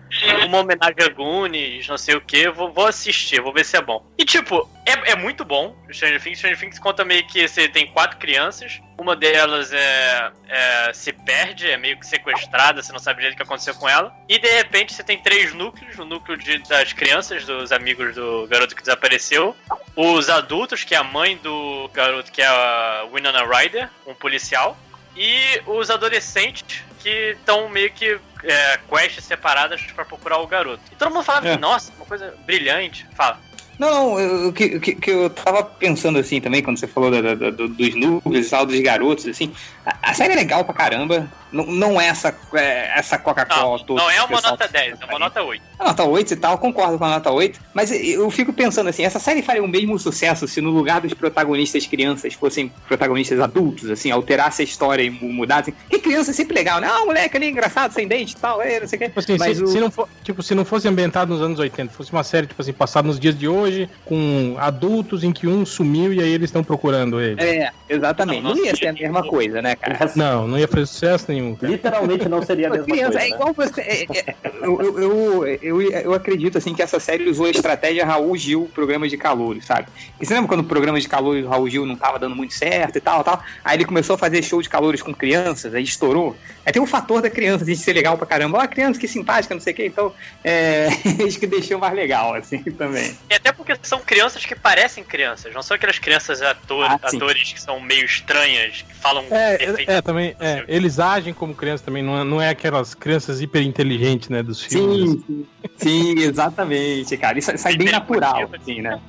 [0.46, 2.50] uma homenagem a Goonies, não sei o que.
[2.50, 4.04] Vou, vou assistir, vou ver se é bom.
[4.18, 6.38] E, tipo, é, é muito bom o Stranger Things.
[6.38, 8.82] Stranger Things conta meio que você tem quatro crianças.
[8.96, 13.36] Uma delas é, é- se perde, é meio que sequestrada, você não sabe direito o
[13.38, 14.14] que aconteceu com ela.
[14.28, 18.46] E de repente você tem três núcleos: o núcleo de- das crianças, dos amigos do
[18.48, 19.56] garoto que desapareceu,
[19.96, 24.76] os adultos, que é a mãe do garoto, que é a Winona Ryder, um policial,
[25.16, 30.80] e os adolescentes que estão meio que é, quests separadas pra procurar o garoto.
[30.92, 31.56] E todo mundo falava, É.
[31.56, 33.06] nossa, uma coisa brilhante.
[33.16, 33.38] Fala.
[33.78, 37.50] Não, o que, que, que eu tava pensando assim também, quando você falou da- da-
[37.50, 39.50] do- dos núcleos e tal, dos garotos, assim,
[39.86, 41.28] a, a série é legal pra caramba.
[41.52, 44.02] Não, não é essa, é, essa Coca-Cola Não, toda.
[44.02, 45.62] não é uma nota fica 10, é uma nota 8.
[45.78, 49.04] A nota 8 e tal, concordo com a nota 8, mas eu fico pensando assim,
[49.04, 53.88] essa série faria o mesmo sucesso se no lugar dos protagonistas crianças fossem protagonistas adultos,
[53.88, 55.72] assim, alterasse a história e mu- mudasse.
[55.88, 56.88] Que criança é sempre legal, né?
[56.90, 59.06] Ah, moleque ali engraçado, sem dente e tal, é, não sei o quê.
[59.08, 61.60] Tipo assim, Mas se, o- se não for, tipo, se não fosse ambientado nos anos
[61.60, 65.46] 80, fosse uma série, tipo assim, passada nos dias de hoje, com adultos em que
[65.46, 67.40] um sumiu e aí eeles estão procurando ele.
[67.40, 68.42] É, exatamente.
[68.42, 70.12] Não, Não, ia ser a mesma coisa, né, cara?
[70.16, 71.72] Não, não ia fazer sucesso nenhum, cara.
[71.72, 73.26] Literalmente não seria a mesma criança, coisa.
[73.26, 73.34] é né?
[73.36, 73.80] igual você.
[73.80, 78.36] é- é- eu, eu, eu, eu, acredito assim que essa série usou a estratégia Raul
[78.36, 79.88] Gil, programa de calor, sabe?
[80.20, 82.54] E você lembra quando o programa de calor do Raul Gil não tava dando muito
[82.54, 83.42] certo e tal, tal?
[83.64, 86.36] Aí ele começou a fazer show de calores com crianças, aí estourou.
[86.64, 88.58] Aí tem o fator da criança, de ser legal pra caramba.
[88.58, 89.86] Ó, a criança que simpática, não sei o quê.
[89.86, 90.88] Então, é.
[91.26, 93.16] Acho que deixou mais legal, assim, também.
[93.30, 97.52] E até porque são crianças que parecem crianças, não são aquelas crianças ator, Ah, atores
[97.52, 99.63] que são meio estranhas, que falam É.
[99.64, 103.40] é, é, também, é, eles agem como crianças também, não é, não é aquelas crianças
[103.40, 105.10] hiper inteligentes, né, dos filmes.
[105.10, 105.46] Sim, sim,
[105.76, 107.38] sim, exatamente, cara.
[107.38, 109.00] Isso sai bem natural, assim, né?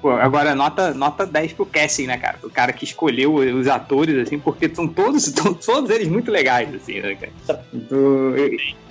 [0.00, 2.38] Pô, agora nota, nota 10 pro casting, né, cara?
[2.44, 6.72] O cara que escolheu os atores, assim, porque são todos, são todos eles muito legais,
[6.74, 7.64] assim, né, cara?
[7.72, 8.34] Do-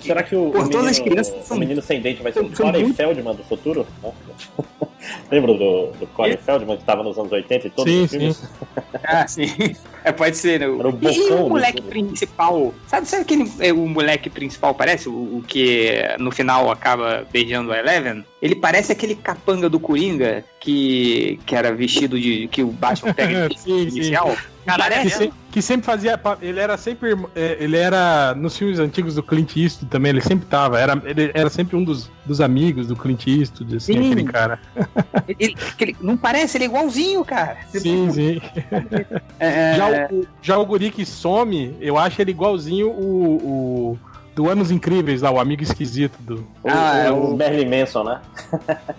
[0.00, 2.30] Será que o, Pô, o todas as menino, crianças o são- menino sem dente vai
[2.32, 3.86] ser o Corey muito- Feldman do futuro?
[5.30, 8.36] Lembra do, do Corey Feldman que tava nos anos 80 e todos Sim, os filmes?
[8.36, 8.46] sim.
[9.10, 9.46] Ah, sim.
[10.04, 10.66] É, pode ser, né?
[10.66, 12.74] Era o E o moleque principal.
[12.88, 15.08] Sabe, sabe aquele é, o moleque principal parece?
[15.08, 18.24] O, o que no final acaba beijando a Eleven?
[18.40, 22.46] Ele parece aquele capanga do Coringa que, que era vestido de.
[22.48, 23.96] que o Batman pega de Sim, sim.
[23.98, 24.36] inicial.
[24.64, 25.10] Que, Parece.
[25.16, 26.20] se- que sempre fazia.
[26.42, 27.16] Ele era sempre.
[27.34, 28.34] é, Ele era.
[28.34, 30.78] Nos filmes antigos do Clint Eastwood também, ele sempre tava.
[30.78, 34.12] Era, ele era sempre um dos, dos amigos do Clint Eastwood, assim, Sim.
[34.12, 34.60] aquele cara.
[35.38, 37.56] Ele, aquele- não parece, ele é igualzinho, cara.
[37.70, 38.40] Sim, sim.
[39.40, 43.36] É, Já o, já o Guri que some, eu acho ele igualzinho o.
[43.94, 43.98] o
[44.38, 46.36] do Anos Incríveis lá, o amigo esquisito do.
[46.62, 48.20] O, Ah, é o o- Merlin Manson, né?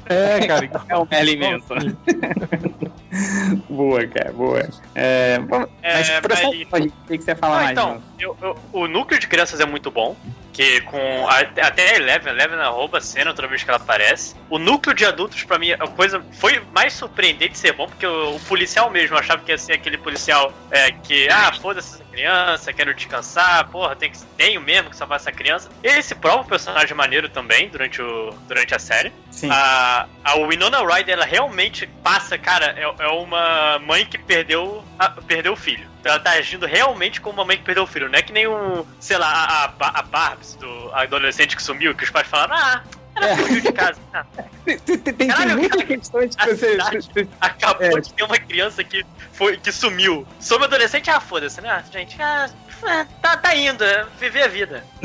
[0.05, 0.69] É, cara.
[0.89, 1.63] é o alimento.
[3.69, 4.67] boa, cara, boa.
[4.95, 7.71] É, bom, É, mas, mas- pode, pode, o que você fala Ah, mais?
[7.71, 10.15] então, eu- eu- o núcleo de crianças é muito bom.
[10.51, 11.27] Que com.
[11.29, 14.35] a- Até a Eleven, a Eleven rouba a cena toda vez que ela aparece.
[14.49, 18.05] O núcleo de adultos, pra mim, a coisa foi mais surpreendente de ser bom, porque
[18.05, 22.03] o, o policial mesmo achava que ia ser aquele policial é, que, ah, foda-se essa
[22.11, 25.69] criança, quero descansar, porra, tem que, tenho mesmo que salvar essa criança.
[25.81, 29.13] Ele se prova um personagem maneiro também durante, o, durante a série.
[29.39, 29.49] Sim.
[29.51, 35.09] A, a Winona Ryder, ela realmente passa, cara, é, é uma mãe que perdeu, a-
[35.09, 35.87] perdeu o filho.
[36.01, 38.09] Então ela tá agindo realmente como uma mãe que perdeu o filho.
[38.09, 41.95] Não é que nem o, sei lá, a, a, a Barbs, do adolescente que sumiu,
[41.95, 42.83] que os pais falaram, ah,
[43.15, 43.99] ela fugiu de casa.
[44.13, 44.25] Ah,
[44.65, 45.87] Tem, tem, tem, Caralho, muitas cara.
[45.87, 47.27] questões que A você.
[47.41, 48.01] Acabou É.
[48.01, 50.27] de ter uma criança que, foi, que sumiu.
[50.39, 51.83] Some adolescente, ah, foda-se, né?
[51.91, 52.49] Gente, ah,
[52.83, 54.83] ah, tá, tá indo, é viver a vida.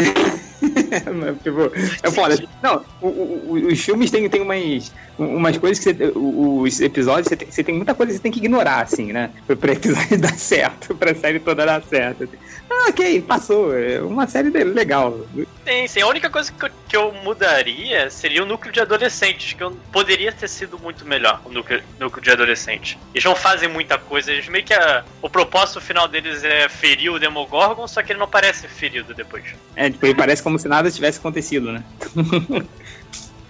[1.14, 1.70] Mas, tipo,
[2.02, 2.42] é foda.
[2.62, 7.36] Não, o- o- os filmes têm, têm umas, umas coisas que você, os episódios, você
[7.36, 9.30] tem, você tem muita coisa que você tem que ignorar, assim, né?
[9.46, 12.24] Pra, pra episódio dar certo, pra série toda dar certo.
[12.24, 12.36] assim.
[12.70, 13.76] Ah, ok, passou.
[13.78, 15.20] É uma série legal.
[15.64, 16.00] Sim, sim.
[16.00, 19.70] A única coisa que eu, que eu mudaria seria o núcleo de adolescentes, que eu,
[19.92, 22.98] poderia ter sido muito melhor, o núcleo, núcleo de adolescente.
[23.14, 27.12] Eles não fazem muita coisa, eles meio que a- o propósito final deles é ferir
[27.12, 29.44] o Demogorgon, só que ele não parece ferido depois.
[29.76, 31.84] É, tipo, e parece como se nada tivesse acontecido, né?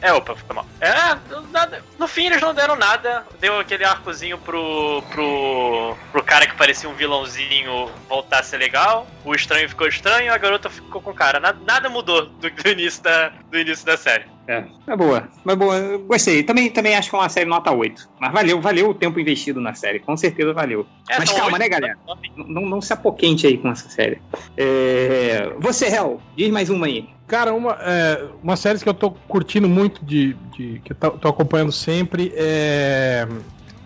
[0.05, 0.67] É, opa, fica mal.
[0.83, 0.93] É,
[1.51, 6.55] nada- no fim eles não deram nada, deu aquele arcozinho pro, pro, pro cara que
[6.57, 11.15] parecia um vilãozinho voltar a ser legal, o estranho ficou estranho, a garota ficou com
[11.15, 11.41] cara.
[11.41, 14.27] Nada, nada mudou do, do início da, do início da série.
[14.47, 15.29] É, é boa.
[15.43, 16.43] Mas boa, eu gostei.
[16.43, 18.09] Também, também acho que é uma série nota 8.
[18.21, 20.01] Mas valeu, valeu o tempo investido na série.
[20.01, 20.87] Com certeza valeu.
[21.09, 21.99] É, Mas calma, oito- né, galera?
[22.37, 24.21] Não, não, não se apoquente aí com essa série.
[24.57, 27.09] É, Você, Hel, diz mais uma aí.
[27.27, 30.35] Cara, uma, é, uma série que eu tô curtindo muito de.
[30.55, 33.27] de- que eu tô, tô acompanhando sempre é.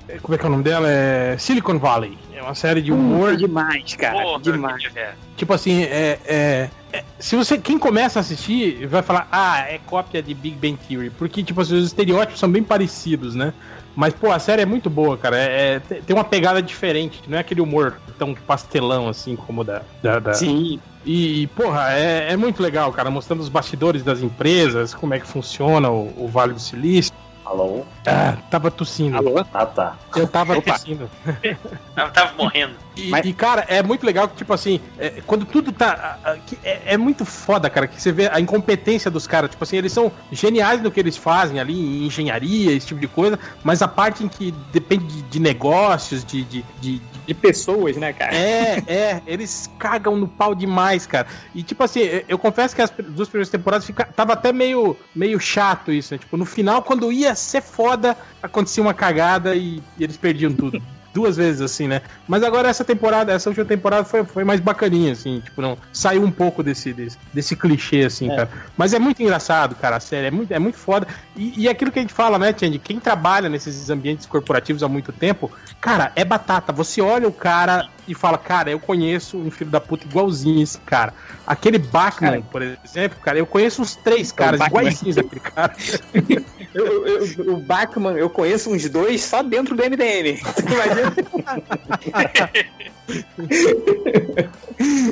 [0.09, 0.89] É, Como é que é o nome dela?
[0.91, 2.17] É Silicon Valley.
[2.35, 3.33] É uma série de humor.
[3.35, 4.23] Hum, demais, cara.
[4.23, 4.77] Porra, demais.
[4.83, 5.17] que tiver.
[5.37, 9.79] Tipo assim, é, é- é- se você quem começa a assistir vai falar, ah, é
[9.87, 13.53] cópia de Big Bang Theory, porque tipo assim, os estereótipos são bem parecidos, né?
[13.95, 15.37] Mas pô, a série é muito boa, cara.
[15.37, 19.65] É, é- tem uma pegada diferente, não é aquele humor tão pastelão assim como o
[19.65, 20.81] da, da, da- Sim.
[21.05, 25.27] E, porra, é, é muito legal, cara, mostrando os bastidores das empresas, como é que
[25.27, 27.13] funciona o, o Vale do Silício.
[27.49, 27.83] Alô?
[28.07, 29.17] Ah, tava tossindo.
[29.17, 29.43] Alô?
[29.55, 29.97] Ah, tá.
[30.15, 30.73] Eu tava Opa.
[30.75, 31.11] tossindo.
[31.97, 32.77] Eu tava morrendo.
[32.99, 36.19] E, Mas- e, cara, é muito legal que, tipo assim, é, quando tudo tá.
[36.65, 39.51] é, é muito foda, cara, que você vê a incompetência dos caras.
[39.51, 43.07] Tipo assim, eles são geniais no que eles fazem ali, em engenharia, esse tipo de
[43.09, 47.97] coisa, mas a parte em que depende de, de negócios, de, de, de- de- pessoas,
[47.97, 48.35] né, cara?
[48.35, 51.27] É, é, eles cagam no pau demais, cara.
[51.55, 54.97] E tipo assim, eu- eu confesso que as duas primeiras temporadas fica, tava até meio,
[55.15, 56.19] meio chato isso, né?
[56.19, 60.83] Tipo, no final, quando ia ser foda, acontecia uma cagada e, e eles perdiam tudo.
[61.19, 62.01] Duas vezes assim, né?
[62.29, 65.77] Mas agora essa temporada, essa última temporada foi, foi mais bacaninha, assim, tipo, não.
[65.93, 68.37] Saiu um pouco desse, desse, desse clichê, assim, É.
[68.37, 68.49] cara.
[68.77, 70.29] Mas é muito engraçado, cara, a série.
[70.29, 71.09] É muito, é muito foda.
[71.37, 72.79] E, e aquilo que a gente fala, né, Tiandi?
[72.79, 75.51] Quem trabalha nesses ambientes corporativos há muito tempo,
[75.81, 76.73] cara, é batata.
[76.73, 80.79] Você olha o cara e fala, cara, eu conheço um filho da puta igualzinho esse
[80.79, 81.13] cara.
[81.47, 82.43] Aquele Bachman, Cara.
[82.51, 84.83] por exemplo, cara, eu conheço uns três caras Bachman.
[84.83, 85.75] iguaizinhos daquele cara.
[86.75, 90.39] Eu, eu- o Bachman, eu conheço uns dois só dentro do MDM.
[90.73, 91.15] Imagina?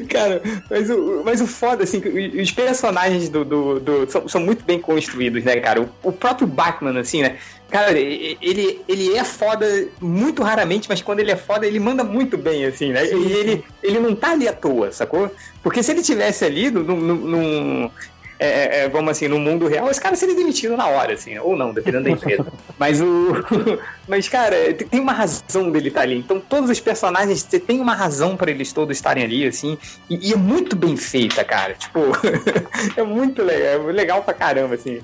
[0.09, 4.41] Cara, mas o, mas o foda, assim, que os personagens do, do, do- são, são
[4.41, 5.81] muito bem construídos, né, cara?
[5.83, 7.37] O, o próprio Bachman, assim, né?
[7.69, 9.67] Cara, ele, ele é foda
[10.01, 13.05] muito raramente, mas quando ele é foda, ele manda muito bem, assim, né?
[13.07, 15.29] E ele, ele não tá ali à toa, sacou?
[15.65, 17.91] Porque se ele tivesse ali num-
[18.39, 21.57] é, é, vamos assim, no mundo real, esse cara seria demitido na hora, assim, ou
[21.57, 22.47] não, dependendo da empresa.
[22.79, 23.07] mas o.
[24.09, 26.17] Mas, cara, tem uma razão dele estar ali.
[26.17, 29.77] Então, todos os personagens, você tem uma razão para eles todos estarem ali, assim.
[30.09, 31.75] E, e, é muito bem feita, cara.
[31.75, 32.01] Tipo,
[32.97, 35.01] é muito legal, é legal pra caramba, assim.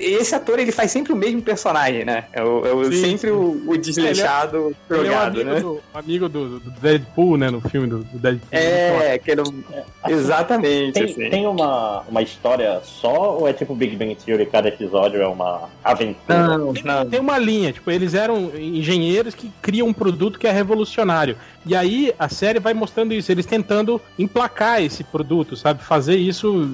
[0.00, 2.26] Esse ator, ele faz sempre o mesmo personagem, né?
[2.32, 4.56] É, o, é o sempre o, o, desleixado,
[4.88, 5.60] ele é, drogado, ele é um amigo né?
[5.60, 7.50] Do, amigo do, do, Deadpool, né?
[7.50, 8.48] No filme do, do Deadpool.
[8.52, 9.42] É, que ele,
[10.06, 10.92] exatamente.
[10.92, 11.30] Tem, assim.
[11.30, 15.68] tem uma, uma história só ou é tipo Big Bang Theory, cada episódio é uma
[15.82, 16.46] aventura?
[16.58, 17.06] Não, não.
[17.08, 21.36] Tem uma linha, tipo, eles eram engenheiros que criam um produto que é revolucionário.
[21.68, 25.82] E aí a série vai mostrando isso, eles tentando emplacar esse produto, sabe?
[25.82, 26.66] Fazer isso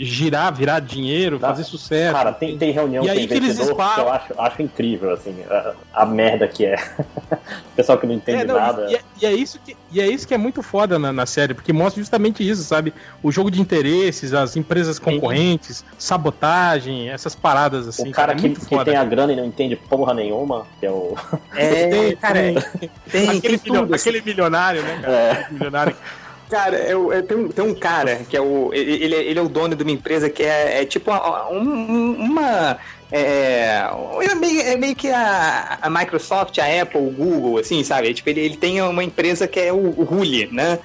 [0.00, 1.46] girar, virar dinheiro, tá.
[1.46, 2.12] fazer sucesso.
[2.12, 5.74] Cara, tem, tem reunião e aí que eles que eu acho, acho incrível, assim, a,
[5.94, 6.74] a merda que é.
[6.74, 8.90] o pessoal que não entende é, não, nada.
[8.90, 11.24] E, é, e, é isso que, e é isso que é muito foda na, na,
[11.24, 12.92] série, porque mostra justamente isso, sabe?
[13.22, 15.84] O jogo de interesses, as empresas concorrentes, Sim.
[15.96, 18.08] sabotagem, essas paradas assim.
[18.08, 20.86] O cara, cara é que, que tem a grana e não entende porra nenhuma, que
[20.86, 21.14] é o.
[21.54, 22.40] É, tem, cara,
[23.08, 24.08] tem, aquele, tem tudo, assim.
[24.08, 25.14] aquele milionário, né, cara?
[25.14, 25.46] É.
[25.50, 25.96] Milionário.
[26.50, 28.70] Cara, é, é, tem, um, tem um cara que é o.
[28.74, 32.78] Ele, ele é o dono de uma empresa que é, é tipo uma, uma
[33.12, 33.86] é,
[34.24, 38.12] é, meio, é meio que a, a, Microsoft, a Apple, o Google, assim, sabe?
[38.14, 40.78] Tipo, ele, ele tem uma empresa que é o, o Huli, né?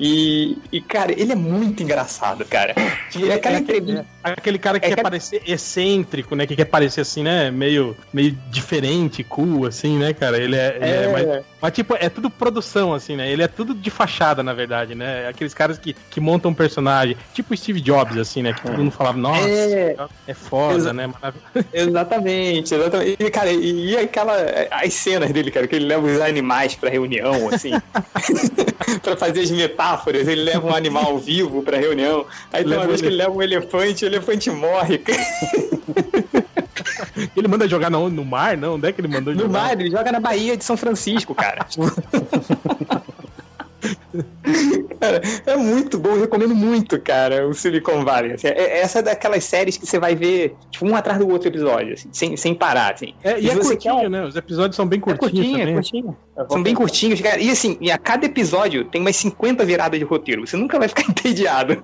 [0.00, 2.74] E, e, cara, ele é muito engraçado, cara.
[2.76, 4.06] É aquela entrevista.
[4.22, 6.46] É aquele cara que é quer parecer excêntrico, né?
[6.46, 7.50] Que quer parecer assim, né?
[7.50, 10.38] Meio, meio diferente, cool, assim, né, cara?
[10.38, 10.76] Ele é.
[10.76, 11.04] Ele é...
[11.04, 11.44] é mais...
[11.60, 13.30] Mas, tipo, é tudo produção, assim, né?
[13.30, 15.26] Ele é tudo de fachada, na verdade, né?
[15.28, 17.16] Aqueles caras que, que montam um personagem.
[17.34, 18.52] Tipo Steve Jobs, assim, né?
[18.52, 19.96] Que todo mundo falava, nossa, é,
[20.28, 20.92] é foda, Exa...
[20.92, 21.12] né?
[21.72, 23.16] Exatamente, exatamente.
[23.18, 24.36] E, cara, e, e aquela.
[24.70, 27.72] As cenas dele, cara, que ele leva os animais pra reunião, assim.
[29.02, 29.87] pra fazer as metáforas.
[30.06, 32.26] Ele leva um animal vivo pra reunião.
[32.52, 35.00] Aí tem uma vez que ele leva um elefante, o elefante morre.
[37.36, 38.74] ele manda jogar no, no mar, não?
[38.74, 39.48] Onde é que ele mandou no jogar?
[39.48, 41.66] No mar, ele joga na Bahia de São Francisco, cara.
[45.00, 48.32] cara, é muito bom, eu recomendo muito, cara, o Silicon Valley.
[48.32, 51.48] Assim, é, essa é daquelas séries que você vai ver tipo, um atrás do outro
[51.48, 52.94] episódio, assim, sem, sem parar.
[52.94, 53.14] Assim.
[53.22, 54.10] É, e, e é curtinho, quer...
[54.10, 54.24] né?
[54.24, 55.32] Os episódios são bem curtinhos.
[55.32, 55.72] É curtinho, também.
[55.72, 56.16] é curtinho.
[56.48, 57.40] São bem curtinhos, cara.
[57.40, 60.46] E assim, e a cada episódio tem umas 50 viradas de roteiro.
[60.46, 61.82] Você nunca vai ficar entediado.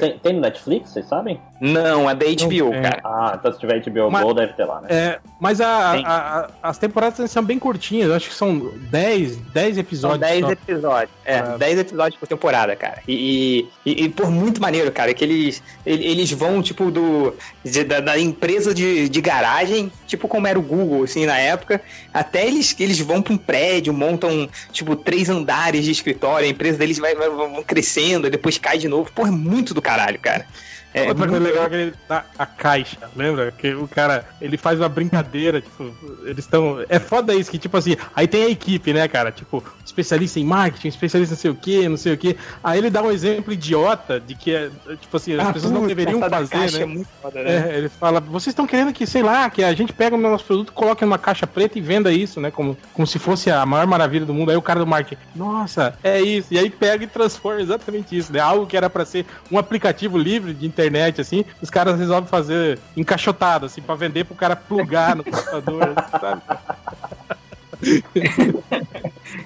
[0.00, 1.40] Tem, tem no Netflix, vocês sabem?
[1.60, 3.00] Não, é da HBO, cara.
[3.04, 4.88] Ah, então se tiver HBO mas, Go, deve ter lá, né?
[4.90, 8.10] É, mas a, a, a, as temporadas são bem curtinhas.
[8.10, 10.28] Acho que são 10, 10 episódios.
[10.28, 10.52] São 10 só.
[10.52, 11.10] episódios.
[11.24, 11.56] É, ah.
[11.56, 13.02] 10 episódios por temporada, cara.
[13.06, 18.00] E, e, e, por muito maneiro, cara, que eles, eles vão, tipo, do de, da,
[18.00, 21.80] da, empresa de, de garagem, tipo como era o Google, assim, na época,
[22.12, 26.78] até eles, eles vão pra um prédio, montam, tipo, três andares de escritório, a empresa
[26.78, 29.10] deles vai, vai, vão crescendo, depois cai de novo.
[29.12, 30.46] Pô, é muito do caralho, cara.
[30.94, 33.50] É, Outra coisa legal é que ele dá a caixa, lembra?
[33.50, 36.84] Que o cara, ele faz uma brincadeira, tipo, eles estão.
[36.88, 39.32] É foda isso, que tipo assim, aí tem a equipe, né, cara?
[39.32, 42.36] Tipo, especialista em marketing, especialista em não sei o que, não sei o que.
[42.62, 45.84] Aí ele dá um exemplo idiota de que, é, tipo assim, as ah, pessoas não
[45.84, 46.82] deveriam fazer, né?
[46.82, 47.72] É muito foda, né?
[47.72, 50.44] É, ele fala, vocês estão querendo que, sei lá, que a gente pega o nosso
[50.44, 52.52] produto, coloque numa caixa preta e venda isso, né?
[52.52, 54.52] Como, como se fosse a maior maravilha do mundo.
[54.52, 56.54] Aí o cara do marketing, nossa, é isso.
[56.54, 58.38] E aí pega e transforma exatamente isso, né?
[58.38, 62.28] Algo que era para ser um aplicativo livre de internet internet, assim, os caras resolvem
[62.28, 66.42] fazer encaixotado, assim, pra vender pro cara plugar no computador, sabe?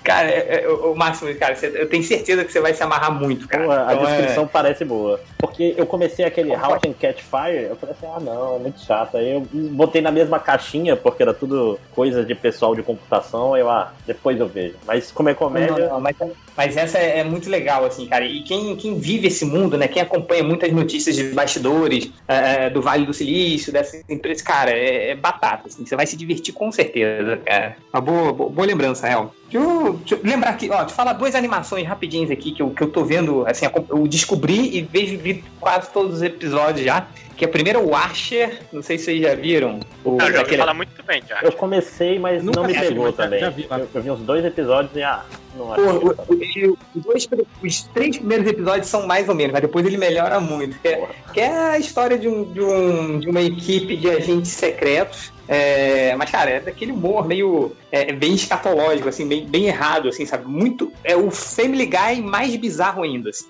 [0.09, 3.47] cara, é, é, o Máximo, cara, eu tenho certeza que você vai se amarrar muito,
[3.47, 3.65] cara.
[3.65, 4.47] Pô, a então, descrição é...
[4.47, 5.21] parece boa.
[5.37, 8.81] Porque eu comecei aquele How Can Catch Fire, eu falei assim, ah não, é muito
[8.81, 9.19] chato.
[9.19, 13.69] Aí eu botei na mesma caixinha, porque era tudo coisa de pessoal de computação, eu,
[13.69, 14.77] ah, depois eu vejo.
[14.87, 15.77] Mas como é comédia.
[15.77, 16.17] Não, não, mas,
[16.57, 18.25] mas, essa é muito legal, assim, cara.
[18.25, 19.89] E quem, quem vive esse mundo, né?
[19.89, 25.11] Quem acompanha muitas notícias de bastidores é, do Vale do Silício, dessas empresas, cara, é,
[25.11, 25.85] é batata, assim.
[25.85, 27.77] Você vai se divertir com certeza, cara.
[27.93, 29.35] Uma boa, boa, boa lembrança, real.
[29.51, 32.71] Deixa eu, deixa eu, lembrar aqui, ó, te falar duas animações rapidinhas aqui que eu,
[32.71, 37.07] que eu tô vendo, assim, eu descobri e vejo vi quase todos os episódios já.
[37.35, 39.79] Que a primeira é o Archer, não sei se vocês já viram.
[40.05, 41.41] O, não, já ouvi falar muito bem, já.
[41.41, 43.39] Eu comecei, mas Nunca não me pegou também.
[43.39, 45.23] Já vi, eu, eu, vi uns dois episódios e ah,
[45.57, 47.29] não Pô, o, o, os, dois,
[47.63, 50.81] os três primeiros episódios são mais ou menos, mas depois ele melhora muito.
[50.81, 54.51] Que é, que é a história de, um, de, um, de uma equipe de agentes
[54.51, 60.09] secretos É, mas, cara, é daquele humor meio é, bem escatológico, assim, bem, bem errado,
[60.09, 60.47] assim, sabe?
[60.47, 60.93] Muito.
[61.03, 63.47] É o Family Guy mais bizarro ainda, assim?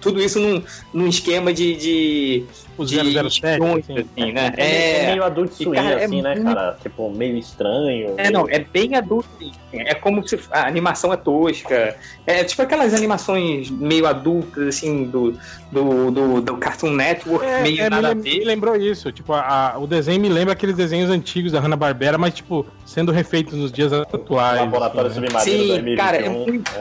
[0.00, 0.62] Tudo isso num,
[0.94, 1.76] num esquema de.
[1.76, 2.44] de
[2.78, 4.52] o 007, assim, assim, né?
[4.56, 6.76] É, É, meio adulto swing, cara, é assim, né, muito- cara?
[6.82, 8.14] Tipo, meio estranho.
[8.16, 9.28] É, não, é bem adulto.
[9.36, 9.52] assim.
[9.72, 11.96] É como se a animação é tosca.
[12.26, 15.36] É tipo aquelas animações meio adultas, assim, do,
[15.72, 18.44] do, do, do Cartoon Network, É, meio é, me, nada me ver.
[18.44, 19.10] lembrou isso.
[19.10, 23.10] Tipo, a- a- o desenho me lembra aqueles desenhos antigos da Hanna-Barbera, mas, tipo, sendo
[23.10, 24.60] refeitos nos dias atuais.
[24.60, 25.26] Laboratório assim, né?
[25.26, 25.96] Submarino Sim, 2021.
[25.96, 26.72] cara, é muito-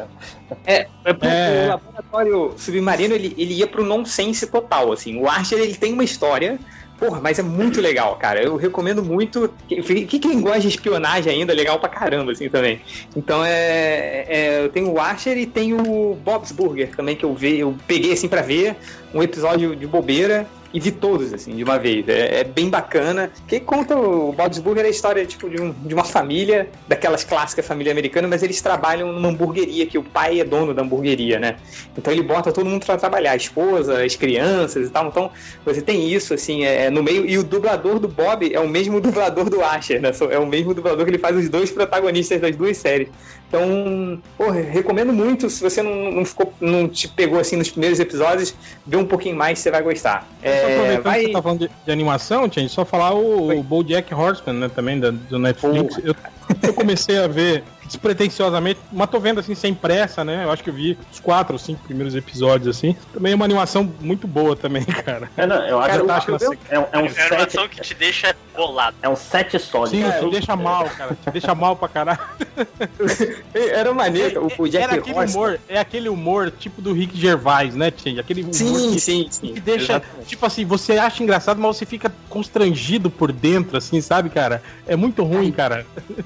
[0.65, 1.65] É, é porque É.
[1.65, 5.19] o laboratório submarino ele, ele ia pro nonsense total, assim.
[5.19, 6.59] O Archer ele tem uma história,
[6.99, 8.41] porra, mas é muito legal, cara.
[8.41, 9.51] Eu recomendo muito.
[9.67, 12.81] Que, que quem gosta de espionagem ainda é legal pra caramba, assim, também.
[13.15, 17.33] Então é, é, Eu tenho o Archer e tenho o Bob's Burger também, que eu
[17.33, 18.75] vi, eu peguei assim pra ver
[19.13, 20.47] um episódio de bobeira.
[20.73, 22.07] E vi todos, assim, de uma vez.
[22.09, 23.31] É, é bem bacana.
[23.47, 27.23] Que conta o Bob's Burger é a história, tipo, de, um- de uma família, daquelas
[27.23, 31.37] clássicas família americana, mas eles trabalham numa hamburgueria, que o pai é dono da hamburgueria,
[31.39, 31.57] né?
[31.95, 35.07] Então ele bota todo mundo pra trabalhar, a esposa, as crianças e tal.
[35.09, 35.29] Então
[35.63, 37.23] você tem isso, assim, é, no meio.
[37.25, 40.11] E o dublador do Bob é o mesmo dublador do Asher, né?
[40.31, 43.09] É o mesmo dublador que ele faz os dois protagonistas das duas séries.
[43.53, 45.47] Então, porra, recomendo muito.
[45.47, 49.35] Se você não, não, ficou, não te pegou assim nos primeiros episódios, vê um pouquinho
[49.35, 50.27] mais, você vai gostar.
[50.41, 51.19] Só É, aproveitando vai...
[51.19, 53.57] que você tá falando de, de animação, Tinha, só falar o, Oi.
[53.59, 55.99] o BoJack Horseman, né, também, da- do Netflix.
[56.03, 56.15] Eu,
[56.63, 60.43] eu comecei a ver despretensiosamente, mas tô vendo assim, sem pressa, né?
[60.43, 62.95] Eu acho que eu vi os quatro ou cinco primeiros episódios, assim.
[63.13, 65.29] Também é uma animação muito boa também, cara.
[65.37, 67.67] É, não, eu acho Cara, que tá, eu- é, um- é um É uma animação
[67.67, 68.95] que te deixa bolado.
[69.01, 69.95] é um set sólido.
[69.95, 71.15] Sim, É, te deixa mal, cara.
[71.23, 72.19] Te deixa mal pra caralho.
[73.53, 77.91] Era maneiro, o Jack Era aquele humor, é aquele humor tipo do Rick Gervais, né,
[77.91, 78.21] Tinha?
[78.21, 79.53] Aquele humor Sim, que, sim, sim.
[79.53, 80.27] que deixa, Exatamente.
[80.27, 84.61] tipo assim, você acha engraçado, mas você fica constrangido por dentro, assim, sabe, cara?
[84.87, 85.85] É muito ruim, cara.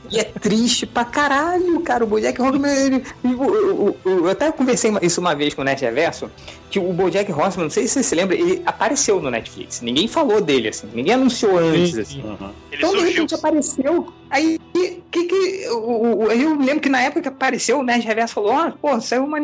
[0.10, 2.04] E é triste pra caralho, cara.
[2.04, 2.70] O Bojack Horseman.
[2.76, 6.30] ele- eu, eu- eu- eu até conversei isso uma vez com o Net Reverso.
[6.70, 9.82] Que o Bojack Horseman, não sei se você se lembra, ele apareceu no Netflix.
[9.82, 10.90] Ninguém falou dele, assim.
[10.94, 12.22] Ninguém anunciou antes, Sim, assim.
[12.22, 12.28] sim.
[12.28, 12.52] Uhum.
[12.72, 14.14] Então, de repente, apareceu.
[14.30, 18.52] Aí, que, que, o, eu lembro que na época que apareceu, o Nerd Reverso falou:
[18.52, 19.38] Ah, pô, saiu uma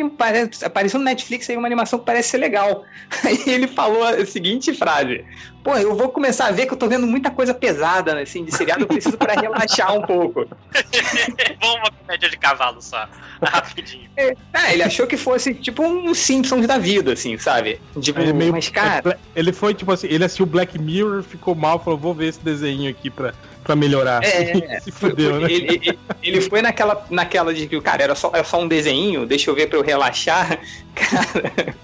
[0.63, 2.83] apareceu no Netflix aí uma animação que parece ser legal.
[3.23, 5.23] Aí ele falou a seguinte frase:
[5.63, 8.51] Pô, eu vou começar a ver que eu tô vendo muita coisa pesada, assim, de
[8.51, 10.45] seriado, eu preciso pra relaxar um pouco.
[11.61, 13.07] Vamos uma comédia de cavalo só.
[13.41, 14.09] Rapidinho.
[14.53, 17.79] Ah, ele achou que fosse tipo um Simpsons da vida, assim, sabe?
[18.01, 19.19] Tipo, Ele é meio- mas, cara.
[19.35, 22.89] Ele foi, tipo assim, ele assistiu Black Mirror, ficou mal, falou, vou ver esse desenho
[22.89, 24.23] aqui pra, pra melhorar.
[24.23, 25.51] É, Se Foi- fudeu, né?
[25.51, 29.25] ele, ele- ele foi naquela, naquela de que, cara, era só, era só um desenho,
[29.25, 30.59] deixa eu ver pra eu relaxar.
[30.93, 31.75] Cara,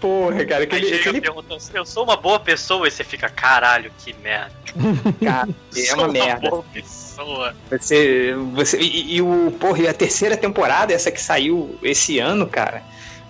[0.00, 3.02] porra, cara, Aí aquele, chega e aquele pergunta, eu sou uma boa pessoa e você
[3.02, 4.52] fica, caralho, que merda.
[5.24, 6.50] cara, é Sou uma merda.
[6.50, 7.54] boa pessoa.
[7.70, 12.46] Você, você, e, e o, porra, e a terceira temporada, essa que saiu esse ano,
[12.46, 12.82] cara.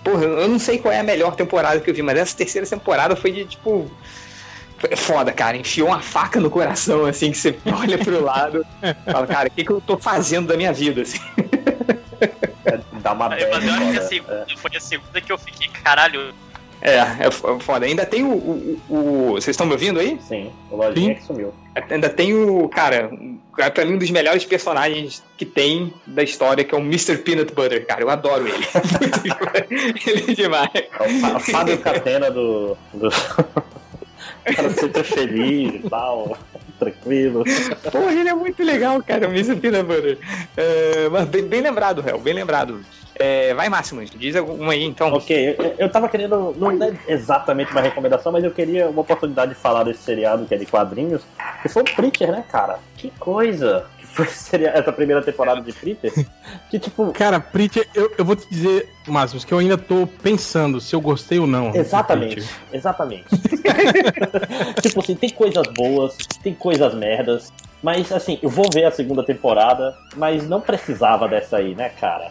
[0.02, 2.66] Porra, eu não sei qual é a melhor temporada que eu vi, mas essa terceira
[2.66, 3.90] temporada foi de tipo.
[4.78, 5.56] foi Foda, cara.
[5.56, 8.66] Enfiou uma faca no coração, assim, que você olha pro lado
[9.10, 11.18] fala, cara, o que, que eu tô fazendo da minha vida, assim?
[13.00, 16.34] Dá uma Mas eu acho que a segunda foi a segunda que eu fiquei, caralho,
[16.80, 17.86] É, é f- foda.
[17.86, 18.28] Ainda tem o.
[18.32, 20.18] o, o- o- vocês estão me ouvindo aí?
[20.20, 21.52] Sim, o lojinha que sumiu.
[21.90, 22.68] Ainda tem o.
[22.68, 23.38] Cara, um-
[23.74, 27.16] pra mim, um dos melhores personagens que tem da história, que é o Mr.
[27.18, 28.00] Peanut Butter, cara.
[28.02, 28.64] Eu adoro ele.
[30.06, 30.70] ele é demais.
[30.74, 32.76] É o Fá- Fábio Catena do.
[32.94, 33.08] do...
[33.08, 33.12] O
[34.54, 36.36] cara sempre feliz e tal,
[36.78, 37.44] tranquilo.
[37.90, 39.56] Porra, ele é muito legal, cara, o Mr.
[39.56, 40.18] Peanut Butter.
[40.56, 42.80] É, mas bem, bem lembrado, Réu, bem lembrado.
[43.18, 45.12] É, vai, Máximo, diz alguma aí, então.
[45.12, 49.54] Ok, eu, eu tava querendo, não é exatamente uma recomendação, mas eu queria uma oportunidade
[49.54, 51.22] de falar desse seriado que é de quadrinhos,
[51.62, 52.78] que foi o Preacher, né, cara?
[52.96, 56.12] Que coisa que foi esse seria- essa primeira temporada de Preacher,
[56.70, 60.80] que tipo, Cara, Preacher, eu, eu vou te dizer, Márcio, que eu ainda tô pensando
[60.80, 61.74] se eu gostei ou não.
[61.74, 63.24] Exatamente, exatamente.
[64.82, 67.52] tipo assim, tem coisas boas, tem coisas merdas,
[67.82, 72.30] mas assim, eu vou ver a segunda temporada, mas não precisava dessa aí, né, cara?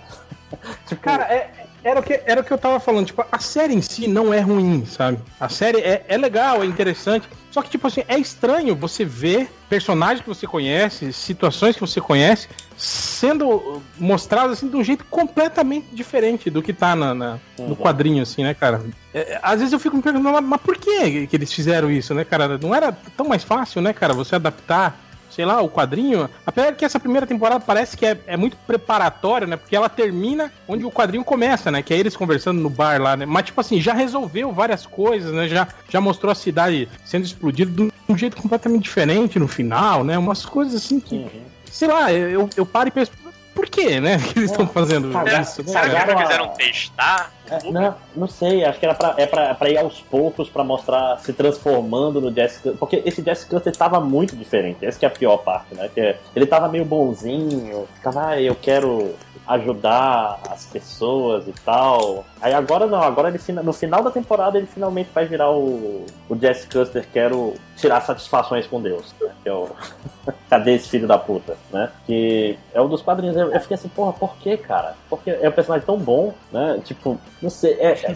[0.88, 1.52] tipo, Cara, é-
[1.84, 3.06] era, o que, era o que eu tava falando.
[3.06, 5.20] Tipo, a série em si não é ruim, sabe?
[5.40, 7.30] A série é, é legal, é interessante.
[7.52, 12.02] Só que, tipo assim, é estranho você ver personagens que você conhece, situações que você
[12.02, 17.70] conhece, sendo mostradas assim, de um jeito completamente diferente do que tá na, na- Uhum.
[17.70, 18.82] no quadrinho, assim, né, cara?
[19.14, 22.14] É, às vezes eu fico me perguntando, mas, mas por que, que eles fizeram isso,
[22.14, 22.58] né, cara?
[22.58, 25.00] Não era tão mais fácil, né, cara, você adaptar
[25.38, 26.28] sei lá, o quadrinho.
[26.44, 29.56] Apesar que essa primeira temporada parece que é, é muito preparatória, né?
[29.56, 31.84] Porque ela termina onde o quadrinho começa, né?
[31.84, 33.24] Que é eles conversando no bar lá, né?
[33.24, 35.48] Mas, tipo assim, já resolveu várias coisas, né?
[35.48, 40.18] Já, já mostrou a cidade sendo explodida de um jeito completamente diferente no final, né?
[40.18, 41.14] Umas coisas assim que.
[41.14, 41.30] Uhum.
[41.72, 43.12] Sei lá, eu, eu paro e penso.
[43.54, 44.18] Por quê, né?
[44.34, 45.62] Que eles estão fazendo Será- isso?
[45.64, 47.32] né, Será que eles quiseram testar?
[47.50, 50.64] É, não, não sei, acho que era pra, é pra, pra ir aos poucos pra
[50.64, 52.74] mostrar se transformando no Jessica.
[52.80, 55.90] Porque esse Jessica Custer tava muito diferente, essa que é a pior parte, né?
[55.94, 59.16] Que é- ele tava meio bonzinho, ficava, ah, eu quero
[59.48, 62.26] ajudar as pessoas e tal.
[62.42, 66.36] Aí agora não, agora ele, no final da temporada ele finalmente vai virar o, o
[66.38, 69.30] Jesse Custer, quero tirar satisfações com Deus, né?
[69.44, 69.70] Que é o.
[70.50, 71.90] Cadê esse filho da puta, né?
[72.06, 73.36] Que é um dos quadrinhos.
[73.38, 74.96] Eu, eu fiquei assim, porra, por que, cara?
[75.10, 76.82] Porque é um personagem tão bom, né?
[76.84, 77.74] Tipo, não sei.
[77.80, 77.92] É,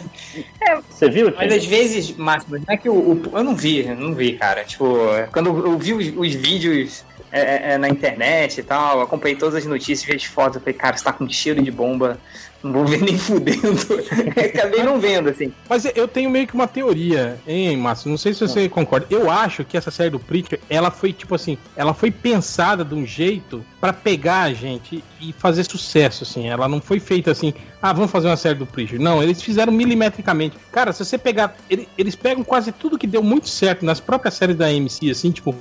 [0.69, 1.33] é- Você viu?
[1.35, 4.63] Mas às vezes, Márcio, não é que o, o- Eu não vi, não vi, cara.
[4.63, 4.85] Tipo,
[5.31, 9.65] quando eu vi os, os vídeos é, é, na internet e tal, acompanhei todas as
[9.65, 12.19] notícias, vi as fotos, eu falei, cara, você tá com cheiro de bomba,
[12.63, 13.77] não vou ver nem fudendo.
[14.37, 15.51] Acabei não vendo, assim.
[15.69, 18.09] Mas eu tenho meio que uma teoria, hein, Márcio?
[18.09, 19.07] Não sei se você concorda.
[19.09, 22.93] Eu acho que essa série do Preacher, ela foi tipo assim, ela foi pensada de
[22.95, 26.47] um jeito pra pegar a gente e fazer sucesso, assim.
[26.49, 28.99] Ela não foi feita assim, ah, vamos fazer uma série do Preacher.
[28.99, 30.55] Não, eles fizeram milimetricamente.
[30.71, 34.33] Cara, se você pegar, ele- eles pegam quase tudo que deu muito certo nas próprias
[34.35, 35.55] séries da AMC, assim, tipo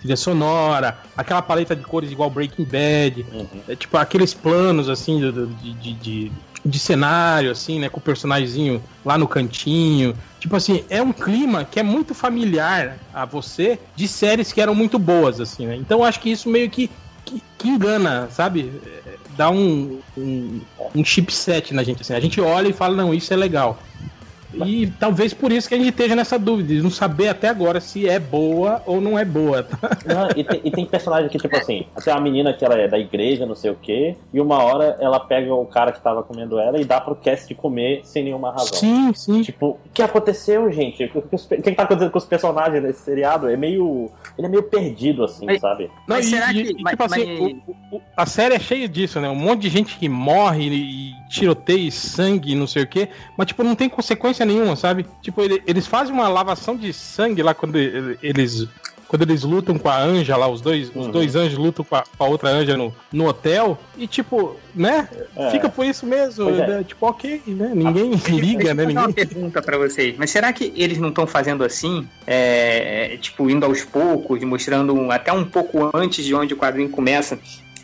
[0.00, 3.46] trilha sonora, aquela paleta de cores igual Breaking Bad, Uhum.
[3.68, 6.32] é, tipo, aqueles planos, assim, de, de, de,
[6.64, 7.88] de cenário, assim, né?
[7.88, 10.14] Com o personagemzinho lá no cantinho.
[10.40, 14.74] Tipo assim, é um clima que é muito familiar a você de séries que eram
[14.74, 15.76] muito boas, assim, né?
[15.76, 16.88] Então acho que isso meio que,
[17.24, 18.72] que, que engana, sabe?
[19.06, 20.60] É, Dá um, um,
[20.96, 22.12] um chipset na gente, assim.
[22.12, 23.80] A gente olha e fala, não, isso é legal.
[24.54, 27.80] E talvez por isso que a gente esteja nessa dúvida, de não saber até agora
[27.80, 29.62] se é boa ou não é boa.
[29.62, 29.78] tá?
[30.06, 32.88] Não, e, tem, e tem personagem que, tipo assim, tem uma menina que ela é
[32.88, 36.22] da igreja, não sei o quê, e uma hora ela pega o cara que tava
[36.22, 38.78] comendo ela e dá pro Cass comer sem nenhuma razão.
[38.78, 39.42] Sim, sim.
[39.42, 41.04] Tipo, o que aconteceu, gente?
[41.04, 43.48] O que, o que- tá acontecendo com os personagens desse seriado?
[43.48, 44.10] É meio.
[44.36, 45.84] Ele é meio perdido, assim, Mas- sabe?
[46.06, 47.52] Não, Mas e- será e- que- e, mas- tipo assim, mas-
[47.92, 49.28] o- o- a série é cheia disso, né?
[49.28, 53.08] Um monte de gente que morre e tiroteia e sangue e não sei o quê,
[53.36, 55.06] mas tipo, não tem consequência nenhuma, sabe?
[55.22, 58.66] Tipo, ele- eles fazem uma lavação de sangue lá quando ele- eles
[59.06, 61.10] quando eles lutam com a Anja lá, os dois, os Uhum.
[61.10, 65.08] dois anjos lutam com a, com a outra anja no, no hotel, e tipo, né?
[65.34, 65.50] É.
[65.50, 66.66] Fica por isso mesmo, é.
[66.68, 66.84] né?
[66.86, 67.72] tipo, ok, né?
[67.74, 68.82] Ninguém liga, né?
[68.84, 69.26] Fazer uma Ninguém...
[69.26, 70.14] pergunta pra vocês.
[70.18, 72.06] Mas será que eles não estão fazendo assim?
[72.26, 76.56] É, é, tipo, indo aos poucos, mostrando um- até um pouco antes de onde o
[76.58, 77.38] quadrinho começa?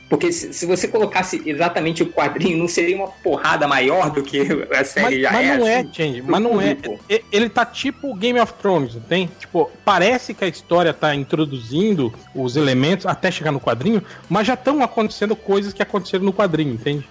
[0.09, 4.41] Porque se, se você colocasse exatamente o quadrinho, não seria uma porrada maior do que
[4.73, 5.57] a série Mas, já mas é?
[5.59, 5.91] não é, assim?
[5.93, 6.75] Change, mas não é.
[6.75, 7.05] público.
[7.09, 9.31] E- Ele tá tipo Game of Thrones, não tem?
[9.39, 14.55] Tipo, parece que a história tá introduzindo os elementos até chegar no quadrinho, mas já
[14.55, 17.09] estão acontecendo coisas que aconteceram no quadrinho, entende?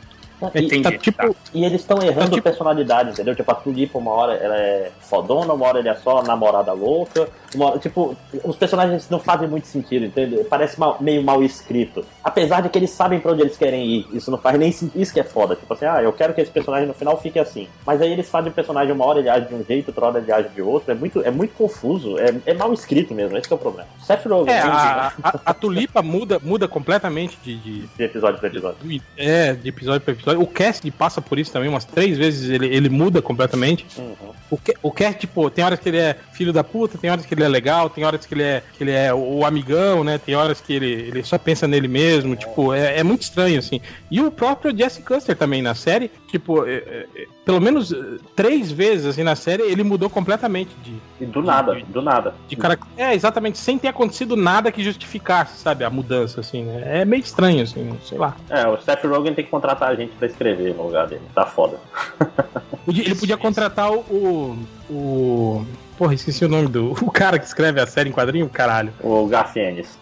[0.54, 1.36] É, Entendi, tá tipo.
[1.54, 3.36] E eles estão errando Então, tipo- personalidades, entendeu?
[3.36, 7.28] Tipo, a Tulipa, uma hora ela é fodona, uma hora ele é só namorada louca.
[7.56, 10.44] Uma hora, tipo, os personagens não fazem muito sentido, entendeu?
[10.50, 12.04] Parece mal- meio mal escrito.
[12.24, 14.08] Apesar de que eles sabem pra onde eles querem ir.
[14.14, 15.00] Isso não faz nem sentido.
[15.02, 15.56] Isso que é foda.
[15.56, 17.68] Tipo assim, ah, eu quero que esse personagem no final fique assim.
[17.86, 20.20] Mas aí eles fazem o personagem uma hora ele age de um jeito, outra hora
[20.20, 20.92] ele age de outro.
[20.92, 22.18] É muito, é muito confuso.
[22.18, 23.38] É, é mal escrito mesmo.
[23.38, 23.88] Esse que é o problema.
[24.04, 28.48] Seth Rogen, É, a, a, a tulipa muda, muda completamente de, de, de episódio pra
[28.50, 28.78] episódio.
[29.18, 30.33] é, de episódio pra episódio.
[30.38, 33.86] O cast passa por isso também, umas três vezes ele, ele muda completamente.
[33.98, 34.34] Uhum.
[34.52, 37.34] O, o Cast, tipo, tem horas que ele é filho da puta, tem horas que
[37.34, 40.20] ele é legal, tem horas que ele é, que ele é o, o amigão, né?
[40.20, 43.82] Tem horas que ele, ele só pensa nele mesmo, tipo, é, é muito estranho, assim.
[44.12, 47.98] E o próprio Jesse Custer também na série, tipo, é- é- é, pelo menos é,
[48.36, 52.36] três vezes, assim, na série, ele mudou completamente de, E do nada, do nada.
[52.48, 52.78] de cara.
[52.96, 57.02] É, exatamente, sem ter acontecido nada que justificasse, sabe, a mudança, assim, né?
[57.02, 58.36] É meio estranho, assim, sei lá.
[58.50, 61.22] É, o Seth Rogen tem que contratar a gente pra escrever no lugar dele.
[61.34, 61.78] Tá foda.
[62.86, 64.58] Podia- ele podia contratar o,
[64.90, 65.66] o.
[65.98, 66.92] Porra, esqueci o nome do.
[66.92, 68.92] O cara que escreve a série em quadrinho, caralho.
[69.02, 69.98] O Garfienes.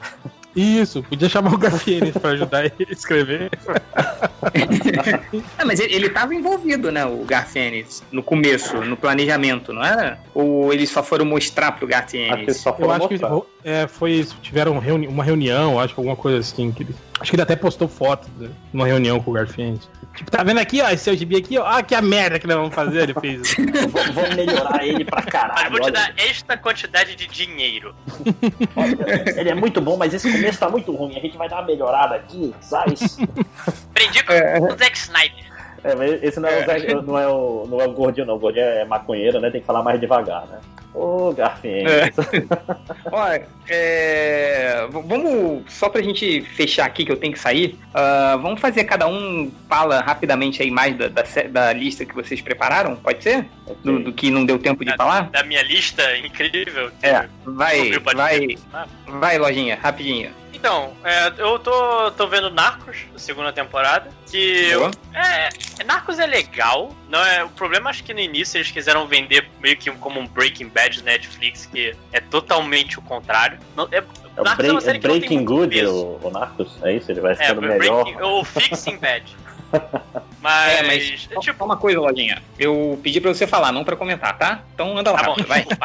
[0.55, 3.49] Isso, podia chamar o Gafienes pra ajudar ele a escrever.
[5.57, 10.19] Ah, mas ele, ele tava envolvido, né, o Garfienes, no começo, no planejamento, não era?
[10.33, 12.57] Ou eles só foram mostrar pro Acho que ele Garfienes?
[12.57, 13.29] só Eu acho que mostrar.
[13.63, 14.35] É, foi isso.
[14.41, 16.71] Tiveram reuni uma reunião, acho que alguma coisa assim.
[16.71, 19.87] Que ele- acho que ele até postou foto de uma reunião com o Garfienes.
[20.15, 21.65] Tipo, tá vendo aqui, ó, esse seu gibi aqui, ó.
[21.65, 23.55] Ah, que a merda que nós vamos fazer, ele fez.
[23.89, 25.69] Vou, vou melhorar ele pra Mas caralho.
[25.71, 25.93] vou te olha.
[25.93, 27.95] dar esta quantidade de dinheiro.
[29.37, 31.17] Ele é muito bom, mas esse começo tá muito ruim.
[31.17, 32.95] A gente vai dar uma melhorada aqui, sabe?
[33.89, 34.33] Aprendi com
[34.73, 35.51] o Zack Snyder.
[35.83, 38.35] É, mas esse não é, o, Zé- não, é o, não é o gordinho, não.
[38.35, 39.49] O gordinho é maconheiro, né?
[39.49, 40.59] Tem que falar mais devagar, né?
[40.93, 41.87] Ô, Garfinho.
[41.87, 42.11] É.
[43.11, 48.59] Olha, é, vamos, só pra gente fechar aqui que eu tenho que sair, ah, vamos
[48.59, 53.23] fazer cada um fala rapidamente aí mais da, da, da lista que vocês prepararam, pode
[53.23, 53.45] ser?
[53.83, 55.29] Do, do que não deu tempo de falar?
[55.29, 56.91] Da minha lista incrível.
[57.01, 58.59] É, vai, vai, ser.
[59.07, 60.40] Vai, lojinha, rapidinho.
[60.53, 64.91] Então, é, eu tô, tô vendo Narcos, segunda temporada, que Boa.
[65.13, 69.49] é, Narcos é legal, não é, o problema acho que no início eles quiseram vender
[69.59, 73.59] meio que como um Breaking Bad Netflix, que é totalmente o contrário.
[73.75, 76.77] Não, é, É o Narcos é uma série é Breaking Good, o, o Narcos?
[76.83, 77.11] É isso?
[77.11, 78.03] Ele vai É, ficando melhor.
[78.03, 79.35] Breaking, ou Fixing Bad.
[80.41, 82.41] Mas, É, mas é, tipo, só uma coisa, lojinha.
[82.57, 84.61] Eu pedi pra você falar, não pra comentar, tá?
[84.73, 85.65] Então anda lá, Tá bom, vai.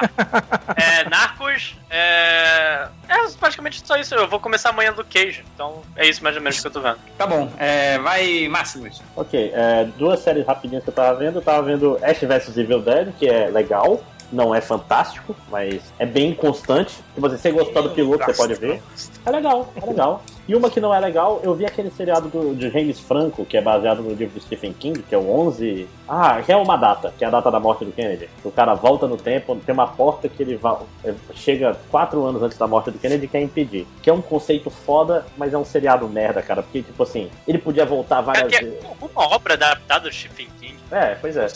[0.76, 4.14] É, Narcos é, é praticamente só isso.
[4.14, 6.80] Eu vou começar amanhã do Cage, então é isso mais ou menos que eu tô
[6.80, 6.98] vendo.
[7.16, 9.02] Tá bom, é, vai, Máximos.
[9.14, 11.36] Ok, é, duas séries rapidinhas que eu tava vendo.
[11.38, 14.02] Eu tava vendo Ash vs Evil Dead, que é legal.
[14.32, 16.92] Não é fantástico, mas é bem constante.
[17.14, 18.82] Se você, você gostar do piloto, você pode ver.
[19.24, 20.22] É legal, é legal.
[20.48, 23.56] E uma que não é legal, eu vi aquele seriado do, de James Franco, que
[23.56, 25.88] é baseado no livro do Stephen King, que é o 11.
[26.08, 28.28] Ah, que é uma data, que é a data da morte do Kennedy.
[28.44, 32.40] O cara volta no tempo, tem uma porta que ele va- é, chega quatro anos
[32.42, 33.88] antes da morte do Kennedy e quer impedir.
[34.00, 36.62] Que é um conceito foda, mas é um seriado merda, cara.
[36.62, 38.84] Porque, tipo assim, ele podia voltar várias É, que vezes.
[38.84, 40.76] é uma obra adaptada do Stephen King.
[40.90, 41.46] É, pois é.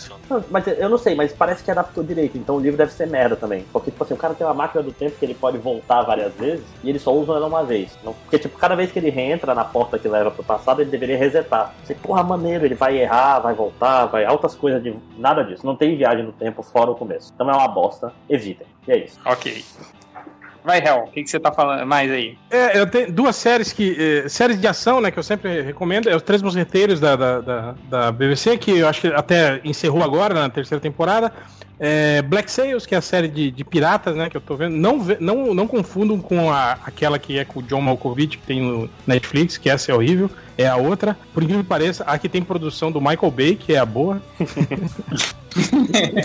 [0.50, 3.36] Mas eu não sei, mas parece que adaptou direito, então o livro deve ser merda
[3.36, 3.64] também.
[3.72, 6.32] Porque, tipo assim, o cara tem uma máquina do tempo que ele pode voltar várias
[6.34, 7.96] vezes e ele só usa ela uma vez.
[8.02, 11.16] Porque, tipo, cada vez que ele reentra na porta que leva pro passado, ele deveria
[11.16, 11.74] resetar.
[11.84, 14.24] Você, porra, maneiro, ele vai errar, vai voltar, vai.
[14.24, 14.94] Altas coisas de.
[15.16, 15.64] Nada disso.
[15.64, 17.32] Não tem viagem no tempo fora o começo.
[17.34, 18.12] Então é uma bosta.
[18.28, 18.66] Evitem.
[18.88, 19.18] E é isso.
[19.24, 19.64] Ok.
[20.64, 22.36] Vai, Hel, o que, que você tá falando mais aí?
[22.50, 23.96] É, eu tenho duas séries que.
[23.98, 26.08] eh, séries de ação, né, que eu sempre recomendo.
[26.08, 30.02] É os Três Mosqueteiros da, da, da, da BBC, que eu acho que até encerrou
[30.02, 31.32] agora na terceira temporada.
[31.82, 34.76] É, Black Sails, que é a série de, de piratas, né, que eu tô vendo.
[34.76, 38.61] Não, não, não confundam com a, aquela que é com o John Malkovich, que tem
[38.61, 40.30] no Netflix, que essa é horrível.
[40.58, 41.16] É a outra.
[41.32, 44.20] Por incrível que pareça, aqui tem produção do Michael Bay, que é a boa.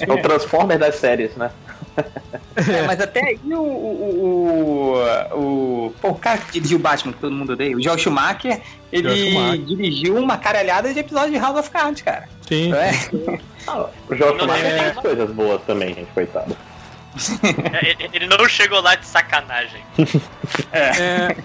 [0.07, 1.49] É o Transformer das séries, né?
[2.55, 3.53] É, mas até aí o.
[3.59, 4.95] O,
[5.33, 7.97] o, o, pô, o cara que dirigiu o Batman, que todo mundo odeia, o Joel
[7.97, 8.61] Schumacher,
[8.93, 9.65] ele Joel Schumacher.
[9.65, 12.29] dirigiu uma caralhada de episódios de House of Cards, cara.
[12.47, 12.71] Sim.
[12.73, 12.91] É?
[14.09, 16.55] O Jorge Não, Schumacher é- tem coisas boas também, gente, coitado.
[17.73, 19.81] É, ele- ele não chegou lá de sacanagem.
[20.71, 21.35] É,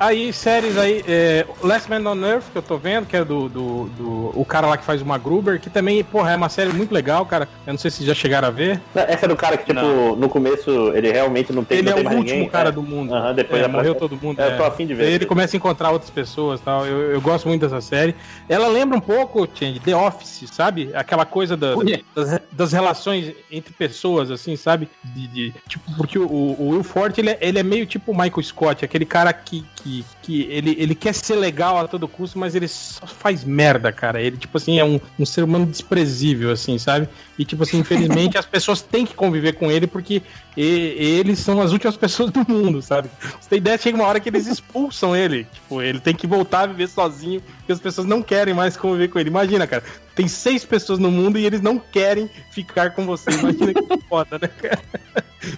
[0.00, 3.48] aí, séries aí, é, Last Man on Earth, que eu tô vendo, que é do,
[3.48, 6.72] do, do- o cara lá que faz uma Gruber, que também, porra, é uma série
[6.72, 7.48] muito legal, cara.
[7.66, 8.80] Eu não sei se já chegaram a ver.
[8.94, 10.16] Essa é do cara que, tipo, Não.
[10.16, 12.50] no começo ele realmente não tem, Ele não é tem o mais último ninguém.
[12.50, 12.72] cara é.
[12.72, 13.12] do mundo.
[13.34, 14.40] Depois É, morreu todo mundo.
[14.40, 14.56] É, eu é.
[14.56, 15.04] tô afim de ver.
[15.04, 16.86] Aí ele começa a encontrar outras pessoas tal.
[16.86, 18.14] Eu, eu gosto muito dessa série.
[18.48, 20.90] Ela lembra um pouco, Change, The Office, sabe?
[20.94, 21.74] Aquela coisa da-
[22.14, 24.88] das, das relações entre pessoas, assim, sabe?
[25.04, 28.14] De, de- tipo, porque o, o Will Forte, ele é, ele é meio tipo o
[28.18, 29.89] Michael Scott, aquele cara que, que,
[30.22, 34.20] que ele, ele quer ser legal a todo custo, mas ele só faz merda, cara.
[34.20, 37.08] Ele, tipo assim, é um, um ser humano desprezível, assim, sabe?
[37.38, 40.22] E, tipo assim, infelizmente as pessoas têm que conviver com ele porque
[40.56, 43.08] e- eles são as últimas pessoas do mundo, sabe?
[43.40, 45.44] Você tem ideia, chega uma hora que eles expulsam ele.
[45.52, 49.08] Tipo, ele tem que voltar a viver sozinho porque as pessoas não querem mais conviver
[49.08, 49.30] com ele.
[49.30, 49.82] Imagina, cara.
[50.14, 53.30] Tem seis pessoas no mundo e eles não querem ficar com você.
[53.30, 54.80] Imagina que foda, né, cara?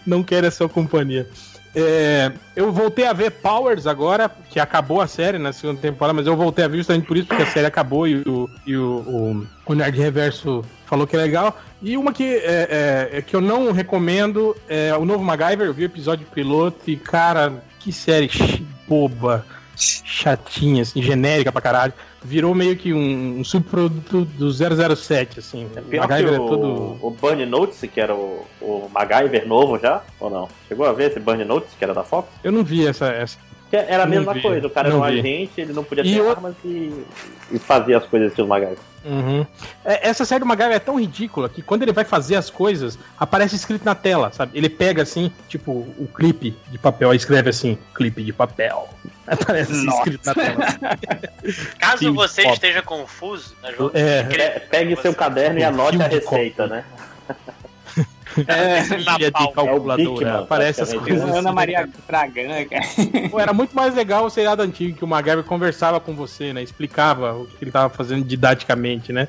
[0.07, 1.28] Não querem a sua companhia.
[1.75, 6.27] É, eu voltei a ver Powers agora, que acabou a série na segunda temporada, mas
[6.27, 8.99] eu voltei a ver justamente por isso, porque a série acabou e o, e o,
[8.99, 11.59] o, o Nerd Reverso falou que é legal.
[11.81, 15.85] E uma que, é, é, que eu não recomendo é o novo MacGyver, eu vi
[15.85, 18.29] o episódio piloto e, cara, que série
[18.87, 19.47] boba,
[19.77, 21.93] chatinha, assim, genérica pra caralho.
[22.25, 25.68] Virou meio que um, um subproduto do 007, assim.
[25.75, 26.99] É o pior que MacGyver o, é todo...
[27.01, 30.49] o Burn Notes, que era o, o MacGyver novo já, ou não?
[30.68, 32.29] Chegou a ver esse Burn Notes, que era da Fox?
[32.45, 33.07] Eu não vi essa...
[33.07, 33.39] essa.
[33.77, 35.18] Era a mesma vi, coisa, o cara era um vi.
[35.20, 37.05] agente, ele não podia E ter o- armas e,
[37.51, 38.79] e fazia as coisas estilo MacGyver.
[39.05, 39.45] Uhum.
[39.85, 42.99] É, Essa série do MacGyver é tão ridícula que quando ele vai fazer as coisas,
[43.18, 44.53] aparece escrito na tela, sabe?
[44.57, 48.89] Ele pega assim, tipo, o clipe de papel, escreve assim, clipe de papel.
[49.27, 49.99] Aparece assim, Nossa.
[50.01, 50.66] escrito na tela.
[51.79, 52.55] Caso Sim, você foda.
[52.55, 53.91] esteja confuso, né, João?
[53.95, 56.75] É, Pe- Pegue seu caderno e anote a de receita, copo.
[56.75, 56.85] né?
[58.47, 59.43] É, Ilha de pau.
[59.43, 61.20] É calculadora, Dickman, aparece as praticamente.
[61.20, 61.39] coisas.
[61.39, 63.28] Ana assim, Maria Bragan, cara.
[63.30, 66.62] Pô, era muito mais legal o seriado antigo, que o MacGyver conversava com você, né?
[66.62, 69.28] Explicava o que ele tava fazendo didaticamente, né?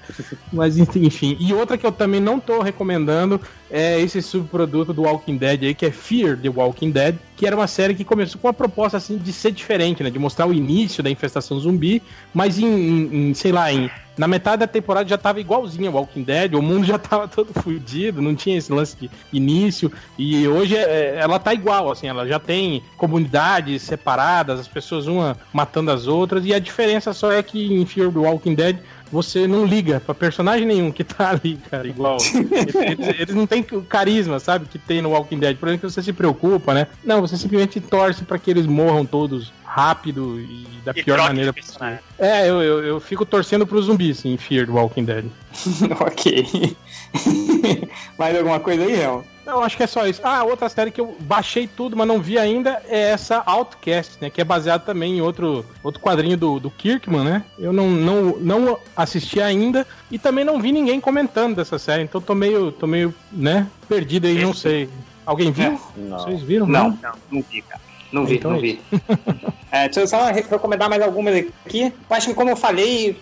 [0.52, 1.38] Mas enfim.
[1.40, 3.40] E outra que eu também não tô recomendando
[3.76, 7.56] é esse subproduto do Walking Dead aí, que é Fear the Walking Dead, que era
[7.56, 10.12] uma série que começou com uma proposta assim de ser diferente, né?
[10.12, 12.00] De mostrar o início da infestação zumbi,
[12.32, 15.96] mas em, em, em sei lá, em, na metade da temporada já tava igualzinho ao
[15.96, 20.48] Walking Dead, o mundo já tava todo fudido, não tinha esse lance de início, e
[20.48, 25.90] hoje é, ela tá igual, assim, ela já tem comunidades separadas, as pessoas uma matando
[25.90, 28.78] as outras, e a diferença só é que em Fear the Walking Dead
[29.14, 32.18] você não liga pra personagem nenhum que tá ali, cara, igual.
[32.74, 35.56] eles, eles, não têm o carisma, sabe, que tem no Walking Dead.
[35.56, 36.88] Por exemplo, você se preocupa, né?
[37.04, 41.54] Não, você simplesmente torce para que eles morram todos rápido e da e pior maneira
[41.54, 42.00] possível.
[42.18, 45.26] É, eu, eu, eu, fico torcendo pro zumbis em Fear do Walking Dead.
[46.00, 46.76] ok.
[48.18, 49.24] Mais alguma coisa aí, Real?
[49.46, 50.22] Não, acho que é só isso.
[50.24, 54.30] Ah, outra série que eu baixei tudo, mas não vi ainda, é essa Outcast, né?
[54.30, 57.44] Que é baseada também em outro, outro quadrinho do, do Kirkman, né?
[57.60, 62.22] Eu não, não, não assisti ainda e também não vi ninguém comentando dessa série, então
[62.22, 64.90] tô meio, tô meio né, perdido aí, não sei.
[65.26, 65.80] Alguém viu?
[65.96, 66.20] Não.
[66.20, 66.66] Vocês viram?
[66.66, 67.82] Não, não, não, não vi, cara.
[68.14, 68.80] Não vi, então não é vi.
[69.72, 71.92] é, deixa eu só recomendar mais algumas aqui.
[72.10, 73.18] Eu acho que, como eu falei,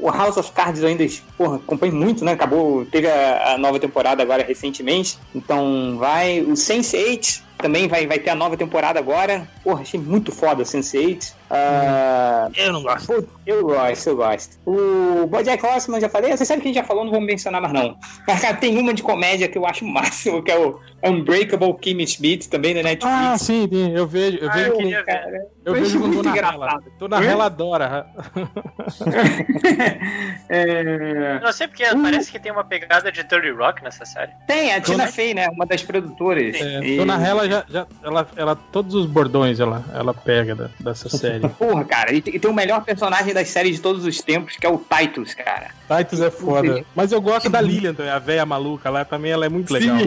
[0.00, 1.06] o House of Cards eu ainda
[1.38, 2.32] porra, acompanho muito, né?
[2.32, 5.16] Acabou, teve a, a nova temporada agora recentemente.
[5.32, 6.40] Então vai.
[6.40, 9.48] O Sense8 também vai, vai ter a nova temporada agora.
[9.64, 11.32] Porra, achei muito foda Sense8.
[11.52, 13.28] Uh, eu não gosto.
[13.46, 14.58] Eu gosto, eu gosto.
[14.66, 16.36] O Bojack Horseman, já falei?
[16.36, 17.96] Você sabe que a gente já falou, não vamos mencionar mais não.
[18.26, 22.06] Mas, cara, tem uma de comédia que eu acho máximo, que é o Unbreakable Kimmy
[22.06, 23.16] Schmidt, também da Netflix.
[23.16, 23.92] Ah, sim, sim.
[23.94, 24.38] eu vejo.
[24.38, 26.82] Eu ah, vejo, eu, cara, eu vejo quando tô na rela.
[26.98, 28.06] Tô na rela adora.
[30.48, 31.38] é...
[31.40, 32.02] Não sei porque uh.
[32.02, 34.32] parece que tem uma pegada de Dirty Rock nessa série.
[34.46, 35.48] Tem, a Tina Fey, né?
[35.48, 36.56] Uma das produtoras.
[36.56, 36.96] É, e...
[36.96, 41.08] Tô na rela já, já ela, ela, todos os bordões ela, ela pega da, dessa
[41.08, 41.48] série.
[41.50, 44.68] Porra, cara, e tem o melhor personagem das séries de todos os tempos, que é
[44.68, 45.68] o Titus, cara.
[45.88, 46.84] Titus é foda.
[46.94, 49.98] Mas eu gosto da Lilian também, a velha maluca lá também, ela é muito legal.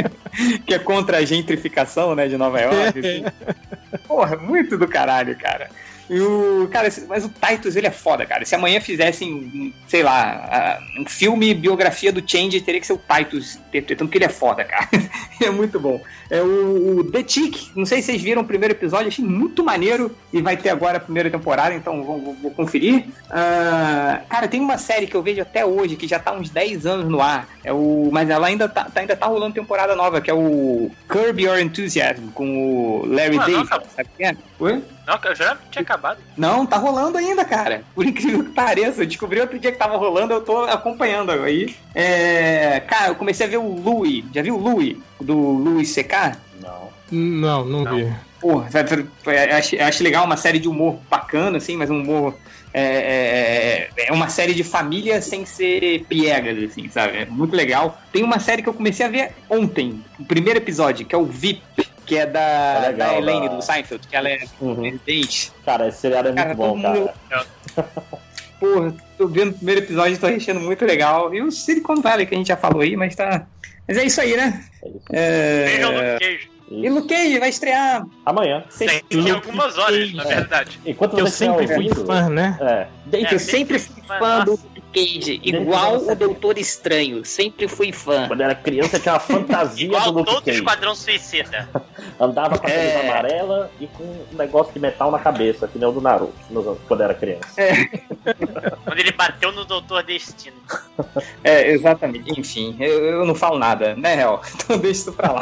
[0.66, 3.06] que é contra a gentrificação, né, de Nova York.
[3.06, 3.32] É.
[3.98, 5.68] Porra, muito do caralho, cara.
[6.10, 6.68] E o.
[6.72, 8.44] Cara, mas o Titus, ele é foda, cara.
[8.44, 13.54] Se amanhã fizessem, sei lá, um filme biografia do Change, teria que ser o Titus
[13.68, 14.88] interpretando, porque ele é foda, cara.
[15.40, 16.02] é muito bom.
[16.28, 19.62] É o, o The Tick, não sei se vocês viram o primeiro episódio, achei muito
[19.62, 23.06] maneiro e vai ter agora a primeira temporada, então vou, vou, vou conferir.
[23.26, 26.86] Uh, cara, tem uma série que eu vejo até hoje, que já tá uns 10
[26.86, 30.20] anos no ar, é o, mas ela ainda tá, tá ainda tá rolando temporada nova,
[30.20, 34.36] que é o Curb Your Enthusiasm, com o Larry ah, David, sabe quem é?
[34.58, 34.82] Oi?
[35.10, 36.20] Não, eu já tinha acabado.
[36.36, 37.82] Não, tá rolando ainda, cara.
[37.96, 39.02] Por incrível que pareça.
[39.02, 41.74] Eu descobri outro dia que tava rolando, eu tô acompanhando aí.
[41.92, 42.78] É...
[42.86, 44.24] Cara, eu comecei a ver o Louie.
[44.32, 45.02] Já viu o Louie?
[45.20, 46.38] Do Louis CK?
[46.62, 46.88] Não.
[47.10, 47.96] Não, não, não.
[47.96, 48.12] vi.
[48.40, 48.68] Porra,
[49.58, 52.34] acho, acho legal, uma série de humor bacana, assim, mas um humor
[52.72, 57.18] é, é, é, uma série de família sem ser piegas, assim, sabe?
[57.18, 58.00] É muito legal.
[58.12, 61.26] Tem uma série que eu comecei a ver ontem, o primeiro episódio, que é o
[61.26, 61.62] VIP,
[62.10, 63.54] que é da, é legal, da Elaine da...
[63.54, 64.98] do Seinfeld, que ela é uhum.
[65.64, 66.82] Cara, esse seriado é muito cara, bom,
[67.28, 67.46] cara.
[68.58, 71.32] Porra, tô vendo o primeiro episódio e tô achando muito legal.
[71.32, 73.46] E o Silicon Valley, que a gente já falou aí, mas tá.
[73.86, 74.64] Mas é isso aí, né?
[74.82, 75.06] É isso.
[75.12, 75.64] É...
[75.66, 76.50] Vejam no queijo.
[76.70, 78.64] E Luke Cage vai estrear amanhã.
[78.76, 80.80] Tem algumas horas, na verdade.
[80.84, 82.58] Enquanto eu sempre fui fã, né?
[83.12, 83.18] É.
[83.18, 84.58] é eu sempre fui fã do
[84.92, 87.24] Cage, igual o Doutor Estranho.
[87.24, 88.26] Sempre fui fã.
[88.28, 90.58] Quando era criança tinha uma fantasia igual do Luke todo Cage.
[90.58, 91.68] Esquadrão Suicida.
[92.18, 93.08] Andava com a camisa é.
[93.08, 96.34] amarela e com um negócio de metal na cabeça, que nem o do Naruto,
[96.86, 97.48] quando era criança.
[97.56, 97.86] É.
[98.84, 100.56] quando ele bateu no Doutor Destino.
[101.42, 102.38] É, exatamente.
[102.38, 104.40] Enfim, eu, eu não falo nada, né, Hel?
[104.54, 105.40] Então deixa isso pra lá.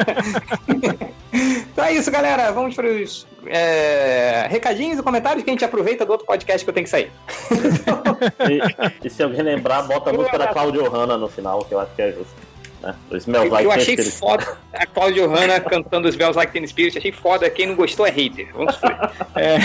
[1.72, 2.52] então é isso, galera.
[2.52, 6.70] Vamos para os é, recadinhos e comentários que a gente aproveita do outro podcast que
[6.70, 7.10] eu tenho que sair.
[8.48, 11.80] e, e se alguém lembrar, bota a música da Claudio Hanna no final, que eu
[11.80, 12.47] acho que é justo.
[12.82, 12.94] Né?
[13.10, 17.12] eu, like eu achei foda a Claudio Hanna cantando os Bells Like Teen Spirit, achei
[17.12, 17.50] foda.
[17.50, 18.48] Quem não gostou é hater.
[18.52, 18.78] Vamos
[19.34, 19.58] é,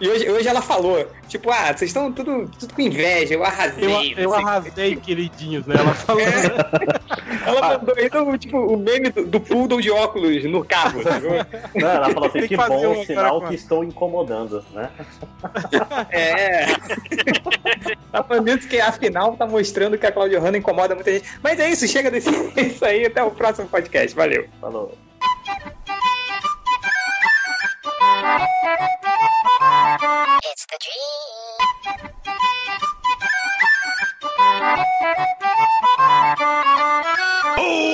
[0.00, 4.14] E hoje, hoje ela falou, tipo, ah, vocês estão tudo, tudo com inveja, eu arrasei.
[4.16, 5.76] Eu, eu arrasei, queridinhos, né?
[5.78, 6.22] Ela falou.
[6.22, 7.44] É.
[7.46, 11.00] ela mandou então, tipo, o meme do, do poodle de óculos no carro.
[11.74, 14.90] Não, ela falou assim, que, que bom sinal que estou incomodando, né?
[16.10, 16.66] É.
[18.12, 21.26] Tá falando que afinal tá mostrando que a Claudio Hanna incomoda muita gente.
[21.42, 24.14] Mas é isso, chega desse é isso aí, até o próximo podcast.
[24.14, 24.46] Valeu.
[24.60, 24.92] Falou.
[30.44, 31.32] It's the dream.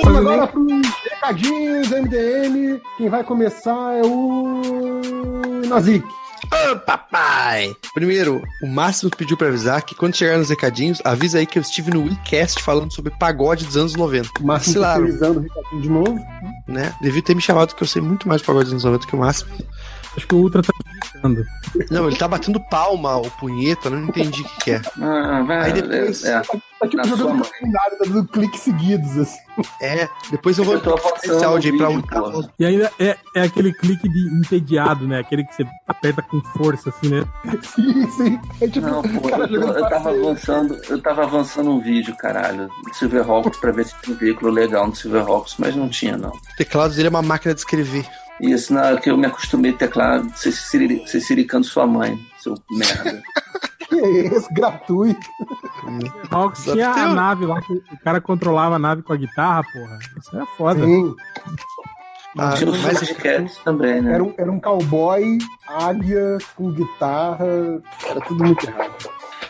[0.05, 2.81] Vamos agora para os recadinhos MDM.
[2.97, 4.61] Quem vai começar é o
[5.69, 6.05] Nazik.
[6.53, 7.74] Ô, papai!
[7.94, 11.62] Primeiro, o Máximo pediu pra avisar que quando chegar nos recadinhos, avisa aí que eu
[11.62, 14.30] estive no WeCast falando sobre pagode dos anos 90.
[14.40, 15.05] O Márcio Vacilaram.
[15.05, 16.26] terceirizando o recadinho de novo.
[16.66, 16.94] Né?
[17.01, 19.16] Devia ter me chamado que eu sei muito mais de pagode dos anos 90 que
[19.16, 19.51] o Máximo.
[20.19, 20.73] Acho que o Ultra tá
[21.12, 21.47] gritando.
[21.93, 24.83] Não, ele tá batendo palma, o punheta, não entendi o que, que é.
[25.01, 26.43] Ah, vai, Aí depois- é, é.
[26.43, 29.39] Tá tipo Na sua jogando calendário, tá dando cliques seguidos, assim.
[29.81, 32.49] É, depois eu vou esse áudio aí pra voz.
[32.59, 35.19] E ainda é, é aquele clique de entediado, né?
[35.21, 37.25] Aquele que você aperta com força, assim, né?
[37.62, 38.41] Sim, sim.
[38.61, 42.69] É tipo, Não, pô, cara eu, eu tava avançando, eu tava avançando um vídeo, caralho,
[42.69, 46.31] do Silverhawks pra ver se tinha um veículo legal no Silverhawks, mas não tinha, não.
[46.31, 48.07] O teclado dele é uma máquina de escrever.
[48.41, 52.18] Isso, na hora que eu me acostumei a teclar, você siri- você siricando sua mãe,
[52.39, 53.22] seu merda.
[53.89, 54.53] Que é esse?
[54.53, 55.26] Gratuito.
[56.30, 59.62] Hawks Só tinha a nave lá, que o cara controlava a nave com a guitarra,
[59.72, 59.99] porra.
[60.18, 60.84] Isso é foda.
[60.84, 61.16] Sim.
[62.36, 64.12] Ah, Tinha os mas também, né?
[64.12, 67.47] Era um, era um cowboy, águia, com guitarra.
[68.07, 68.93] Era tudo muito errado.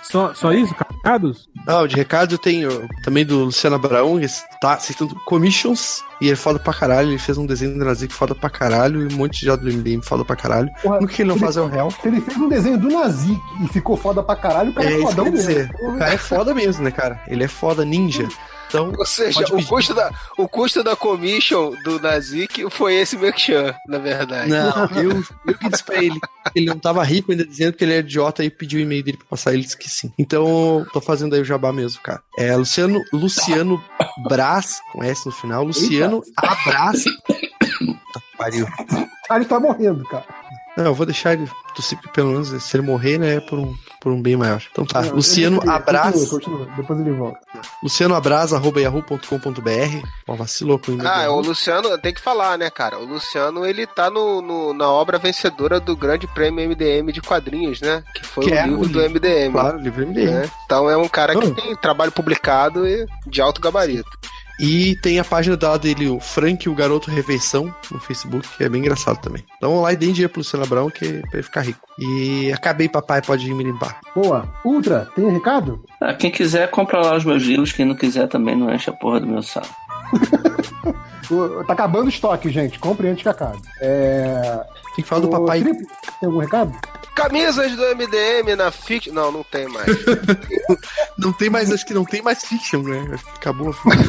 [0.02, 0.72] Só, só isso,
[1.08, 1.48] Carlos?
[1.66, 4.28] Não, de recado eu tenho também do Luciano Abraão, ele
[4.60, 7.08] tá aceitando commissions e ele é foda pra caralho.
[7.08, 9.64] Ele fez um desenho do Nazik foda pra caralho e um monte de já do
[9.72, 10.68] MDM foda pra caralho.
[10.82, 11.90] Porra, O que ele não faz é o real.
[11.90, 14.92] Se ele fez um desenho do Nazik e ficou foda pra caralho, o cara É
[14.92, 15.70] é, isso que eu fodão ia dizer.
[15.80, 15.94] mesmo.
[15.94, 17.20] O cara é foda mesmo, né, cara?
[17.26, 18.28] Ele é foda ninja.
[18.68, 23.74] Então, Ou seja, o custo, da, o custo da commission do Nazik foi esse merchan,
[23.86, 24.50] na verdade.
[24.50, 26.18] não, eu, eu que disse pra ele.
[26.54, 29.16] Ele não tava rico ainda dizendo que ele era idiota e pediu o e-mail dele
[29.16, 29.52] pra passar.
[29.54, 30.12] Ele disse que sim.
[30.18, 32.20] Então, tô fazendo aí o jabá mesmo, cara.
[32.38, 33.82] É Luciano, Luciano
[34.28, 35.64] Brás, com S no final.
[35.64, 37.04] Luciano Abraz.
[37.04, 38.66] Que pariu.
[39.28, 40.24] Ah, ele tá morrendo, cara.
[40.78, 41.48] Não, eu vou deixar ele
[42.12, 44.60] pelo menos se ele morrer, né, é por um, por um bem maior.
[44.70, 45.60] Então tá, Não, Luciano
[46.28, 46.66] continua.
[46.76, 47.38] Depois ele volta.
[47.82, 48.14] Luciano
[48.52, 50.06] arroba yahoo.com.br.
[50.26, 51.06] Ó, vacilou com o.
[51.06, 51.40] Ah, do o.
[51.40, 52.98] Luciano, tem que falar, né, cara?
[52.98, 57.80] O Luciano, ele tá no, no- na obra vencedora do Grande Prêmio MDM de quadrinhos,
[57.80, 58.02] né?
[58.14, 59.52] Que foi Que o é livro o do livro, MDM.
[59.52, 60.30] Claro, livre MDM.
[60.30, 60.50] né?
[60.64, 61.54] Então é um cara que Ah.
[61.54, 64.08] tem trabalho publicado e de alto gabarito.
[64.58, 68.68] E tem a página da dele, o Frank, o Garoto Refeição, no Facebook, que é
[68.68, 69.44] bem engraçado também.
[69.56, 71.80] Então vamos lá e deem dinheiro pro Luciano Abrão, que é pra ele ficar rico.
[71.98, 74.00] E acabei, papai, pode ir me limpar.
[74.14, 74.48] Boa.
[74.64, 75.84] Ultra, tem recado?
[76.00, 77.72] Ah, quem quiser, compra lá os meus livros.
[77.72, 79.68] Quem não quiser também não enche a porra do meu saco.
[81.66, 82.78] Tá acabando o estoque, gente.
[82.78, 83.58] Compre antes que acabe.
[83.82, 84.64] É...
[84.96, 85.62] Tem que falar do ô, papai.
[85.62, 85.86] Felipe,
[86.18, 86.74] tem algum recado?
[87.18, 89.12] Camisas do MDM na Fiction.
[89.12, 89.86] Não, não tem mais.
[91.18, 93.08] Não tem mais, acho que não tem mais fiction, né?
[93.12, 94.04] Acho que acabou a fiction.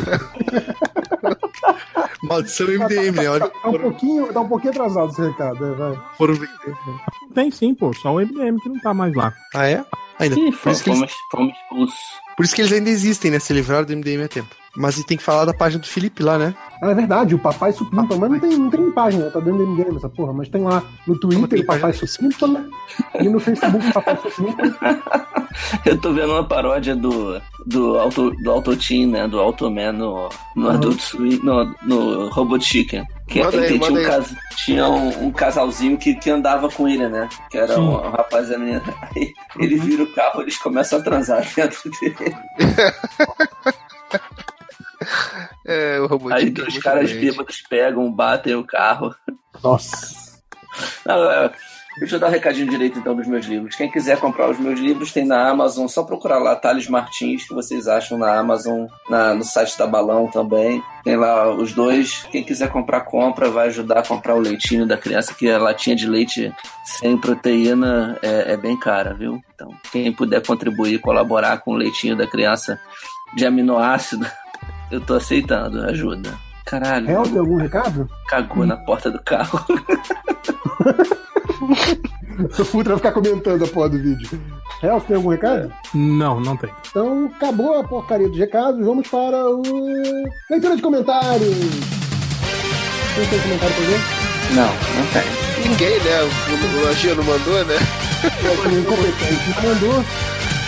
[2.23, 3.29] Maldição MDM, né?
[3.29, 5.99] Olha, Tá um pouquinho, tá um pouquinho atrasado esse recado, né, vai.
[6.17, 6.49] foram vender.
[7.33, 7.91] Tem sim, pô.
[7.93, 9.33] Só o MDM que não tá mais lá.
[9.55, 9.83] Ah, é?
[10.19, 10.37] Ainda.
[10.37, 11.99] Ih, Por isso, que eles, fomos, expulsos.
[12.35, 13.39] por isso que eles ainda existem, né?
[13.39, 14.53] Se livraram do MDM a tempo.
[14.75, 16.53] Mas e tem que falar da página do Felipe lá, né?
[16.81, 19.67] Ah, é verdade, o Papai Supimpa, mas não tem, não tem página, tá dentro do
[19.67, 21.93] MDM essa porra, mas tem lá no Twitter o Papai?
[21.93, 22.65] Supimpa
[23.19, 24.63] e no Facebook o Papai Supimpa.
[25.85, 29.27] Eu tô vendo uma paródia do, do, auto, do Autoteam, né?
[29.27, 33.05] Do Automan no, no Adult Swim, no, no Robot Chicken.
[33.29, 37.07] Que Manda aí, tinha, um, cas- tinha um, um casalzinho que, que andava com ele,
[37.07, 37.29] né?
[37.51, 37.81] Que era Sim.
[37.81, 38.83] um, um rapaz e a menina.
[39.15, 42.35] Aí ele vira o carro, eles começam a transar dentro dele.
[45.65, 49.13] É, o robô Aí os caras bêbados pegam, batem o carro.
[49.63, 50.41] Nossa.
[51.05, 51.51] Não, é,
[51.99, 53.75] deixa eu dar um recadinho direito então dos meus livros.
[53.75, 57.53] Quem quiser comprar os meus livros tem na Amazon, só procurar lá Thales Martins, que
[57.53, 60.81] vocês acham na Amazon, na- no site da Balão também.
[61.03, 62.23] Tem lá os dois.
[62.31, 65.95] Quem quiser comprar, compra, vai ajudar a comprar o leitinho da criança, que a latinha
[65.95, 69.41] de leite sem proteína é, é bem cara, viu?
[69.55, 72.79] Então, quem puder contribuir, colaborar com o leitinho da criança
[73.35, 74.25] de aminoácido,
[74.91, 76.33] eu tô aceitando, ajuda.
[76.65, 78.07] Caralho, Real, tem algum recado?
[78.27, 79.59] cagou na porta do carro.
[82.39, 84.41] O Ultra vai ficar comentando a porra do vídeo.
[84.81, 85.73] Real, tem algum recado?
[85.93, 86.69] Não, não tem.
[86.89, 89.61] Então, acabou a porcaria dos recados, vamos para o.
[90.49, 91.57] Leitura de comentários!
[93.15, 93.99] Quem tem comentário pra ver?
[94.55, 95.69] Não, não tem.
[95.69, 96.21] Ninguém, né?
[96.21, 97.75] O, o Lojinha não mandou, né?
[98.23, 100.03] É, o incompetente mandou.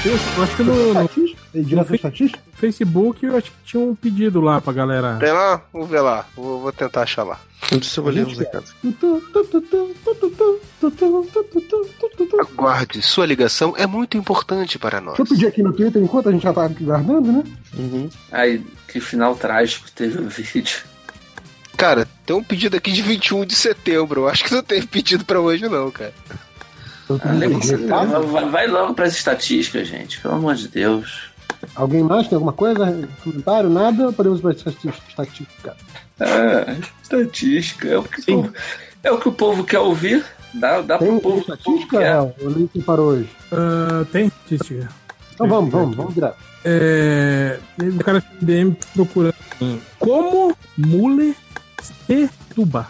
[0.03, 2.39] Eu, acho que no, direto da estatística?
[2.53, 5.17] Facebook eu acho que tinha um pedido lá pra galera.
[5.19, 5.61] Tem lá?
[5.73, 6.25] Vamos ver lá.
[6.35, 7.39] Vou, vou tentar achar lá.
[7.71, 8.73] Não sei se eu vou ler os recados.
[12.39, 15.17] Aguarde, sua ligação é muito importante para nós.
[15.17, 17.43] Deixa eu pedir aqui no Twitter enquanto a gente já tá aqui guardando, né?
[17.77, 18.09] Uhum.
[18.31, 20.81] Aí, que final trágico teve o vídeo.
[21.77, 24.27] Cara, tem um pedido aqui de 21 de setembro.
[24.27, 26.13] Acho que não teve pedido pra hoje, não, cara.
[27.09, 27.19] Eu
[27.93, 30.19] Ah, vai, vai logo pras estatísticas, gente.
[30.19, 31.30] Pelo amor de Deus.
[31.75, 33.07] Alguém mais tem alguma coisa?
[33.23, 33.69] Comentário?
[33.69, 34.11] Nada?
[34.11, 35.75] Podemos para estatística.
[36.19, 37.87] Ah, estatística.
[37.87, 38.51] É o que Sim.
[39.03, 40.23] É o que o povo quer ouvir.
[40.53, 42.03] Dá, dá pro Tem povo que o povo estatística, quer.
[42.03, 42.35] Real?
[42.41, 43.29] O link para hoje.
[43.51, 44.89] Ah, tem estatística.
[45.33, 46.37] Então vamos, vamos, vamos direto.
[46.63, 49.35] É, teve um cara do DM procurando
[49.97, 51.35] como mule
[51.81, 52.87] se tuba.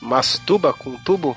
[0.00, 1.36] Mastuba com tubo?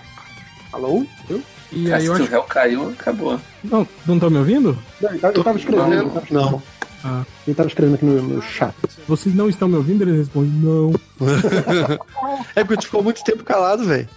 [0.74, 1.06] Alô?
[1.30, 1.42] Eu?
[1.72, 2.26] E aí se eu o acho.
[2.26, 3.40] réu caiu, acabou.
[3.64, 4.78] Não, não estão me ouvindo?
[5.02, 5.44] Não, ele tava, escrevendo.
[5.44, 6.32] tava escrevendo.
[6.32, 6.64] Não.
[7.04, 7.24] Ah.
[7.46, 8.74] Ele tava escrevendo aqui no, no chat.
[9.08, 10.02] Vocês não estão me ouvindo?
[10.02, 10.94] Ele responde, não.
[12.56, 14.08] É porque tu ficou muito tempo calado, velho.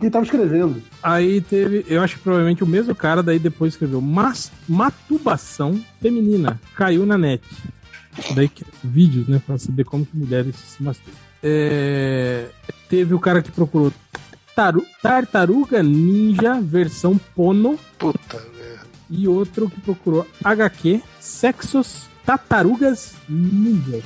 [0.00, 0.80] Ele tava escrevendo.
[1.02, 6.60] Aí teve, eu acho que provavelmente o mesmo cara, daí depois escreveu mas, matubação feminina.
[6.76, 7.42] Caiu na net.
[8.34, 9.42] Daí que vídeos, né?
[9.44, 11.14] Pra saber como que mulheres se masturbam.
[11.42, 12.46] É,
[12.88, 13.92] teve o cara que procurou
[14.54, 18.59] taru- Tartaruga Ninja versão Pono Puta merda.
[19.10, 24.04] E outro que procurou HQ Sexos Tartarugas Ninjas.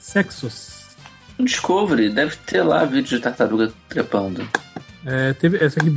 [0.00, 0.74] Sexos.
[1.38, 4.46] Discovery, deve ter lá vídeo de tartaruga trepando.
[5.04, 5.90] É, teve essa aqui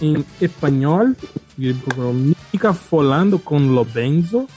[0.00, 1.12] em espanhol.
[1.54, 4.48] que Ele procurou Mítica Folando com Lobenzo.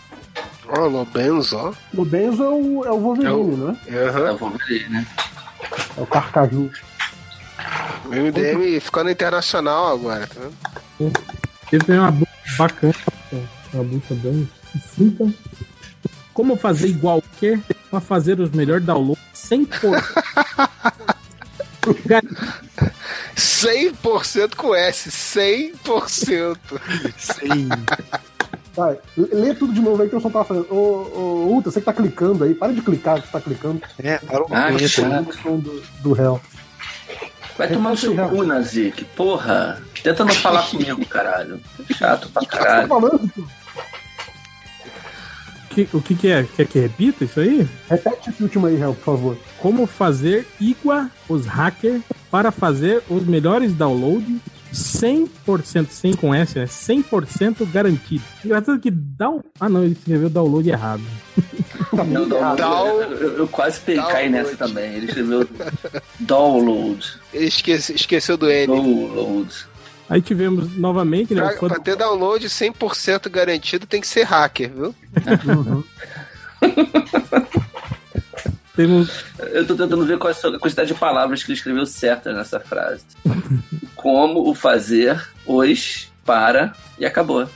[0.70, 1.74] Ó, Lobenzo, ó.
[1.94, 4.08] O Benzo é o, é o Wolverine, É o- não é?
[4.08, 4.20] Aham.
[4.28, 5.06] Eu vou ver, né?
[5.98, 6.70] É o Carcaju.
[8.06, 10.42] O MDM ficando internacional agora, tá
[11.00, 11.14] vendo?
[11.70, 12.12] Teve também uma
[12.58, 12.94] bacana.
[13.74, 15.32] Uma bucha bem sucinta.
[16.34, 17.58] Como fazer igual que
[17.90, 19.98] para fazer os melhores downloads sem por.
[23.36, 26.58] 100% com S, 100%.
[27.18, 27.70] Sim.
[28.76, 30.68] Vai, lê tudo de novo aí que eu só tava fazendo.
[30.72, 33.82] Ô, ô, Ultra, você que tá clicando aí, para de clicar que você tá clicando.
[33.98, 34.70] É, para o Ah.
[34.72, 36.40] O som do, do réu.
[37.58, 39.04] Vai tomar no seu cu, Nazik.
[39.16, 39.82] Porra.
[40.08, 41.60] Tenta não falar comigo, caralho.
[41.98, 42.90] Chato pra tá caralho.
[45.70, 46.44] Que- o que, que é?
[46.56, 47.68] Quer que repita isso aí?
[47.90, 49.38] Repete esse último aí, réu, por favor.
[49.60, 52.02] Como fazer igual os hackers
[52.32, 54.40] para fazer os melhores downloads
[54.74, 56.66] 100% sem com S, né?
[56.66, 58.24] 100% garantido.
[58.44, 59.30] Engraçado que dá
[59.60, 61.04] Ah, não, ele escreveu download errado.
[61.94, 64.30] Não, download, Down- eu, eu- quase pe- caí download.
[64.32, 64.94] nessa também.
[64.96, 65.48] Ele escreveu
[66.20, 67.06] download.
[67.34, 68.68] Ele esquece- esqueceu do N.
[68.68, 69.50] Download.
[70.10, 71.42] Aí tivemos novamente, né?
[71.42, 74.96] Pra, pra ter download 100% garantido tem que ser hacker, viu?
[78.76, 82.36] Temos Eu tô tentando ver qual é a quantidade de palavras que ele escreveu certas
[82.36, 83.04] nessa frase.
[83.96, 87.50] Como o fazer, os, para e acabou.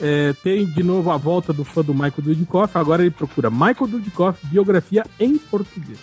[0.00, 2.76] É, tem de novo a volta do fã do Michael Dudikoff.
[2.76, 5.98] Agora ele procura Michael Dudikoff, biografia em português.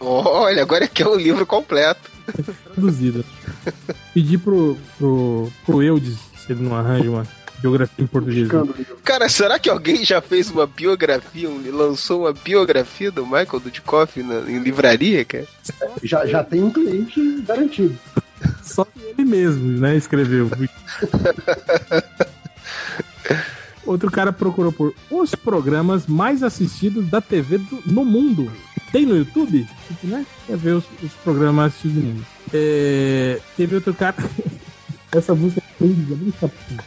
[0.00, 2.10] Olha, agora aqui é o livro completo.
[2.72, 3.24] Traduzida.
[4.14, 7.26] Pedi pro, pro, pro Eudes se ele não arranja uma
[7.60, 8.48] biografia em português.
[9.04, 14.22] Cara, será que alguém já fez uma biografia, um- lançou uma biografia do Michael Dudikoff
[14.22, 15.46] na, em livraria, cara?
[16.02, 17.96] Já, já tem um cliente garantido.
[18.62, 19.96] Só que ele mesmo, né?
[19.96, 20.50] Escreveu.
[23.84, 28.50] Outro cara procurou por os programas mais assistidos da TV do- no mundo.
[28.92, 29.66] Tem no YouTube?
[30.04, 30.24] Né?
[30.46, 32.26] Quer ver os, os programas mais assistidos do mundo.
[32.52, 34.16] É, teve outro cara.
[35.14, 35.84] Essa música é
[36.40, 36.80] chatinha.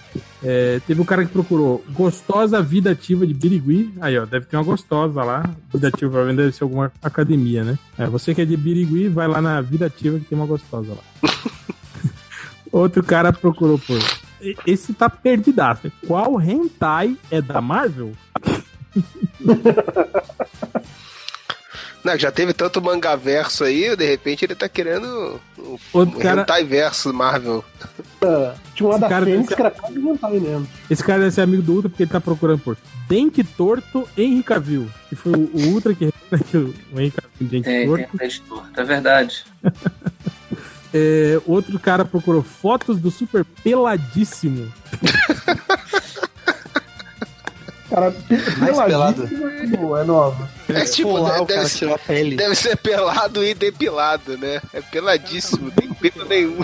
[0.43, 3.93] É, teve um cara que procurou Gostosa Vida Ativa de Birigui.
[4.01, 5.43] Aí, ó, deve ter uma gostosa lá.
[5.72, 7.78] Vida Ativa provavelmente deve ser alguma academia, né?
[7.99, 10.93] É, você que é de Birigui, vai lá na Vida Ativa que tem uma gostosa
[10.93, 11.30] lá.
[12.72, 13.80] Outro cara procurou
[14.41, 15.91] e- Esse tá perdidaço.
[16.08, 18.12] Qual hentai é da Marvel?
[22.06, 26.41] Não, já teve tanto mangaverso aí, de repente ele tá querendo um, Outro um cara-
[26.43, 27.66] hentai verso Marvel.
[28.22, 30.68] Ah, Tinha um lá Esse da cara Fênix deve que era quase um hentai mesmo.
[30.88, 32.78] Esse cara deve ser amigo do Ultra porque ele tá procurando por
[33.10, 34.88] Dente Torto Henry Cavill.
[35.10, 36.06] Que foi o, o Ultra que
[36.56, 38.18] o Henry Cavill Dente Tem, Torto.
[38.18, 39.43] dente torto, é verdade.
[40.97, 44.72] É, outro cara procurou fotos do Super Peladíssimo.
[47.95, 48.13] Cara,
[48.57, 50.49] Mais peladíssimo é boa, é nova.
[50.67, 52.35] É tipo, Pô, lá deve, ser, pele.
[52.35, 54.61] deve ser pelado e depilado, né?
[54.73, 56.57] É peladíssimo, tem pelo nenhum.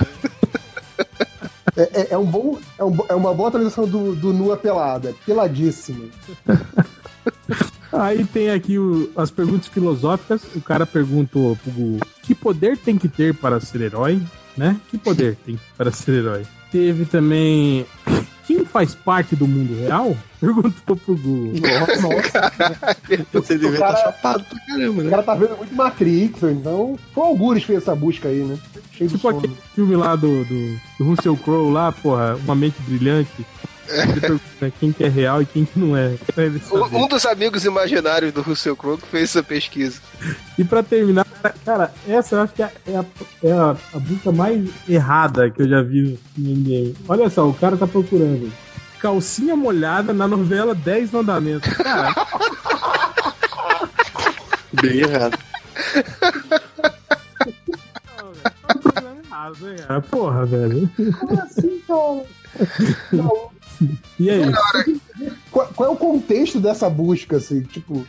[1.77, 5.11] É, é- é um bom, é, um é uma boa atualização do, do Nua Pelada.
[5.11, 6.09] é Peladíssimo.
[7.93, 10.41] Aí tem aqui o- as perguntas filosóficas.
[10.53, 14.21] O cara perguntou pro Gu, que poder tem que ter para ser herói,
[14.57, 14.75] né?
[14.89, 16.43] Que poder tem para ser herói?
[16.71, 17.85] Teve também
[18.71, 20.15] faz parte do mundo real?
[20.39, 21.53] Perguntou pro Gu.
[23.33, 25.09] Você devia estar chapado pra caramba, O né?
[25.09, 26.97] cara tá vendo muito Matrix, então.
[27.13, 28.57] Foi o Algures fez essa busca aí, né?
[28.91, 33.45] Cheio Tipo aquele filme lá do, do, do Russell Crowe lá, porra, uma mente brilhante.
[33.87, 36.15] Pergunta quem que é real e quem que não é.
[36.71, 39.99] Um, um dos amigos imaginários do Russell Crowe que fez essa pesquisa.
[40.57, 41.25] E pra terminar,
[41.65, 43.05] Cara, essa eu acho que é, é a,
[43.43, 46.95] é a, a busca mais errada que eu já vi no MDM.
[47.07, 48.51] Olha só, o cara tá procurando
[48.99, 51.73] calcinha molhada na novela 10 Mandamentos.
[51.73, 52.13] Cara,
[54.81, 55.37] Bem errado.
[58.93, 60.01] tá errado, cara?
[60.01, 60.89] Porra, velho.
[61.19, 62.25] Como assim, cara?
[64.19, 64.41] E aí?
[65.51, 67.61] Qual, qual é o contexto dessa busca, assim?
[67.63, 68.07] Tipo, o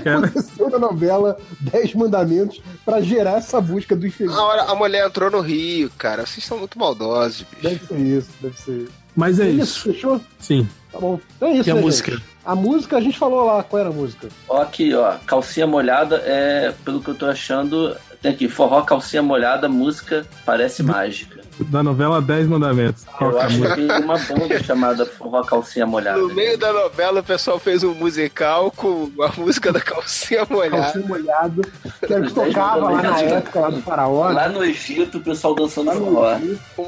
[0.00, 4.32] que aconteceu na novela Dez Mandamentos pra gerar essa busca do infeliz?
[4.34, 6.26] A hora a mulher entrou no Rio, cara.
[6.26, 7.62] Vocês são muito maldosos, bicho.
[7.62, 8.92] Deve ser isso, deve ser isso.
[9.16, 9.62] Mas é É isso.
[9.62, 10.20] isso, fechou?
[10.38, 10.68] Sim.
[10.92, 11.18] Tá bom.
[11.36, 12.10] Então é isso, E a né, música?
[12.12, 12.24] gente?
[12.44, 14.28] A música, a gente falou lá, qual era a música?
[14.48, 19.22] Ó, aqui, ó, calcinha molhada é, pelo que eu tô achando, tem aqui, forró, calcinha
[19.22, 21.40] molhada, música parece mágica.
[21.60, 23.04] Da novela 10 Mandamentos.
[23.20, 26.18] Eu que é a acho que tem uma banda chamada Forró Calcinha Molhada.
[26.18, 30.82] No meio da novela, o pessoal fez um musical com a música da calcinha molhada.
[30.82, 33.32] Calcinha molhado, que o que Dez tocava lá na Mandamentos.
[33.32, 34.28] época lá do faraó.
[34.28, 34.34] né?
[34.34, 36.38] Lá no Egito, o pessoal dançando forró.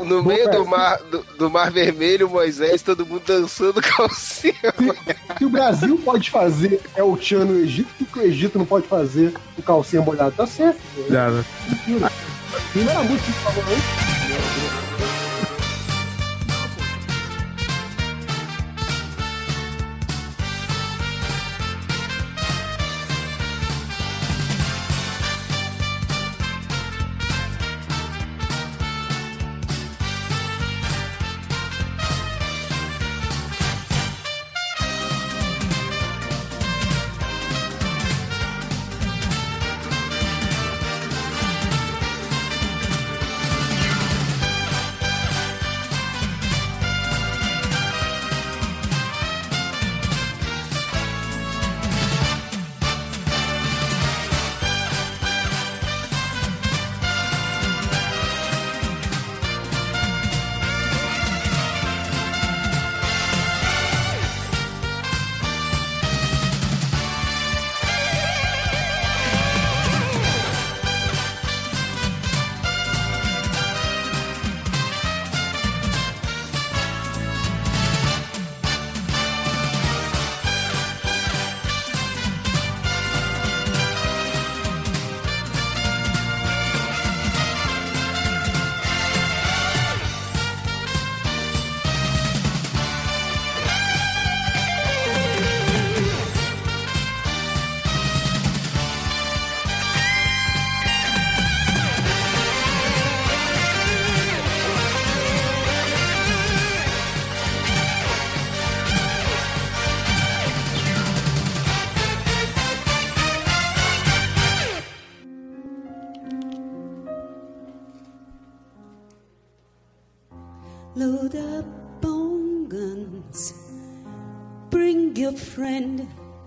[0.05, 4.55] No meio do mar, do, do mar Vermelho, Moisés, todo mundo dançando calcinha.
[5.39, 8.67] Se o Brasil pode fazer é o Tchan no Egito, por que o Egito não
[8.67, 10.33] pode fazer o calcinha molhado?
[10.37, 10.81] Tá certo.
[11.09, 11.45] Né?
[11.69, 12.11] Mentira.
[12.73, 14.86] Primeira música, por favor.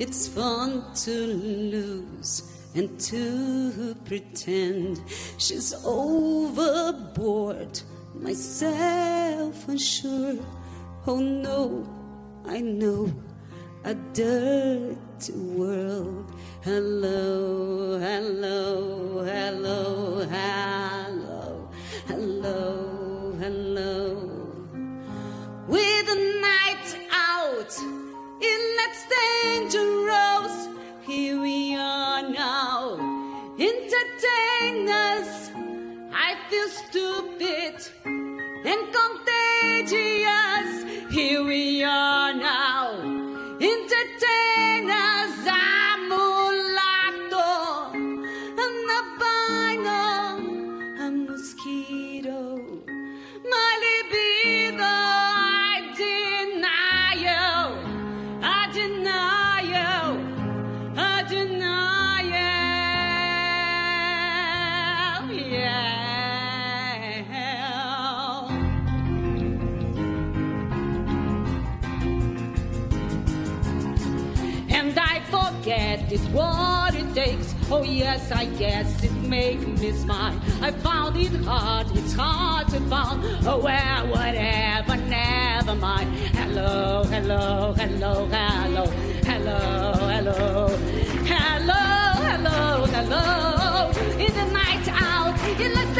[0.10, 2.42] It's fun to lose
[2.74, 5.04] and to pretend
[5.38, 7.80] she's overboard.
[8.16, 10.40] Myself unsure.
[11.06, 11.88] Oh no,
[12.44, 13.14] I know
[13.84, 16.34] a dirty world.
[16.64, 21.70] Hello, hello, hello, hello,
[22.08, 24.16] hello, hello.
[25.68, 28.09] With the night out,
[28.42, 30.68] it lets dangerous.
[31.06, 32.98] Here we are now,
[33.60, 35.52] entertain us.
[36.14, 37.76] I feel stupid
[38.06, 40.70] and contagious.
[41.12, 42.19] Here we are
[77.72, 80.34] Oh yes, I guess it makes me smile.
[80.60, 83.24] I found it hard, it's hard to find.
[83.46, 86.10] Oh well, whatever, never mind.
[86.36, 88.86] Hello, hello, hello, hello,
[89.24, 89.62] hello,
[90.04, 90.68] hello,
[91.30, 91.74] hello,
[92.26, 93.92] hello, hello.
[94.18, 95.99] In the night out, in Los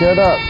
[0.00, 0.49] shut up.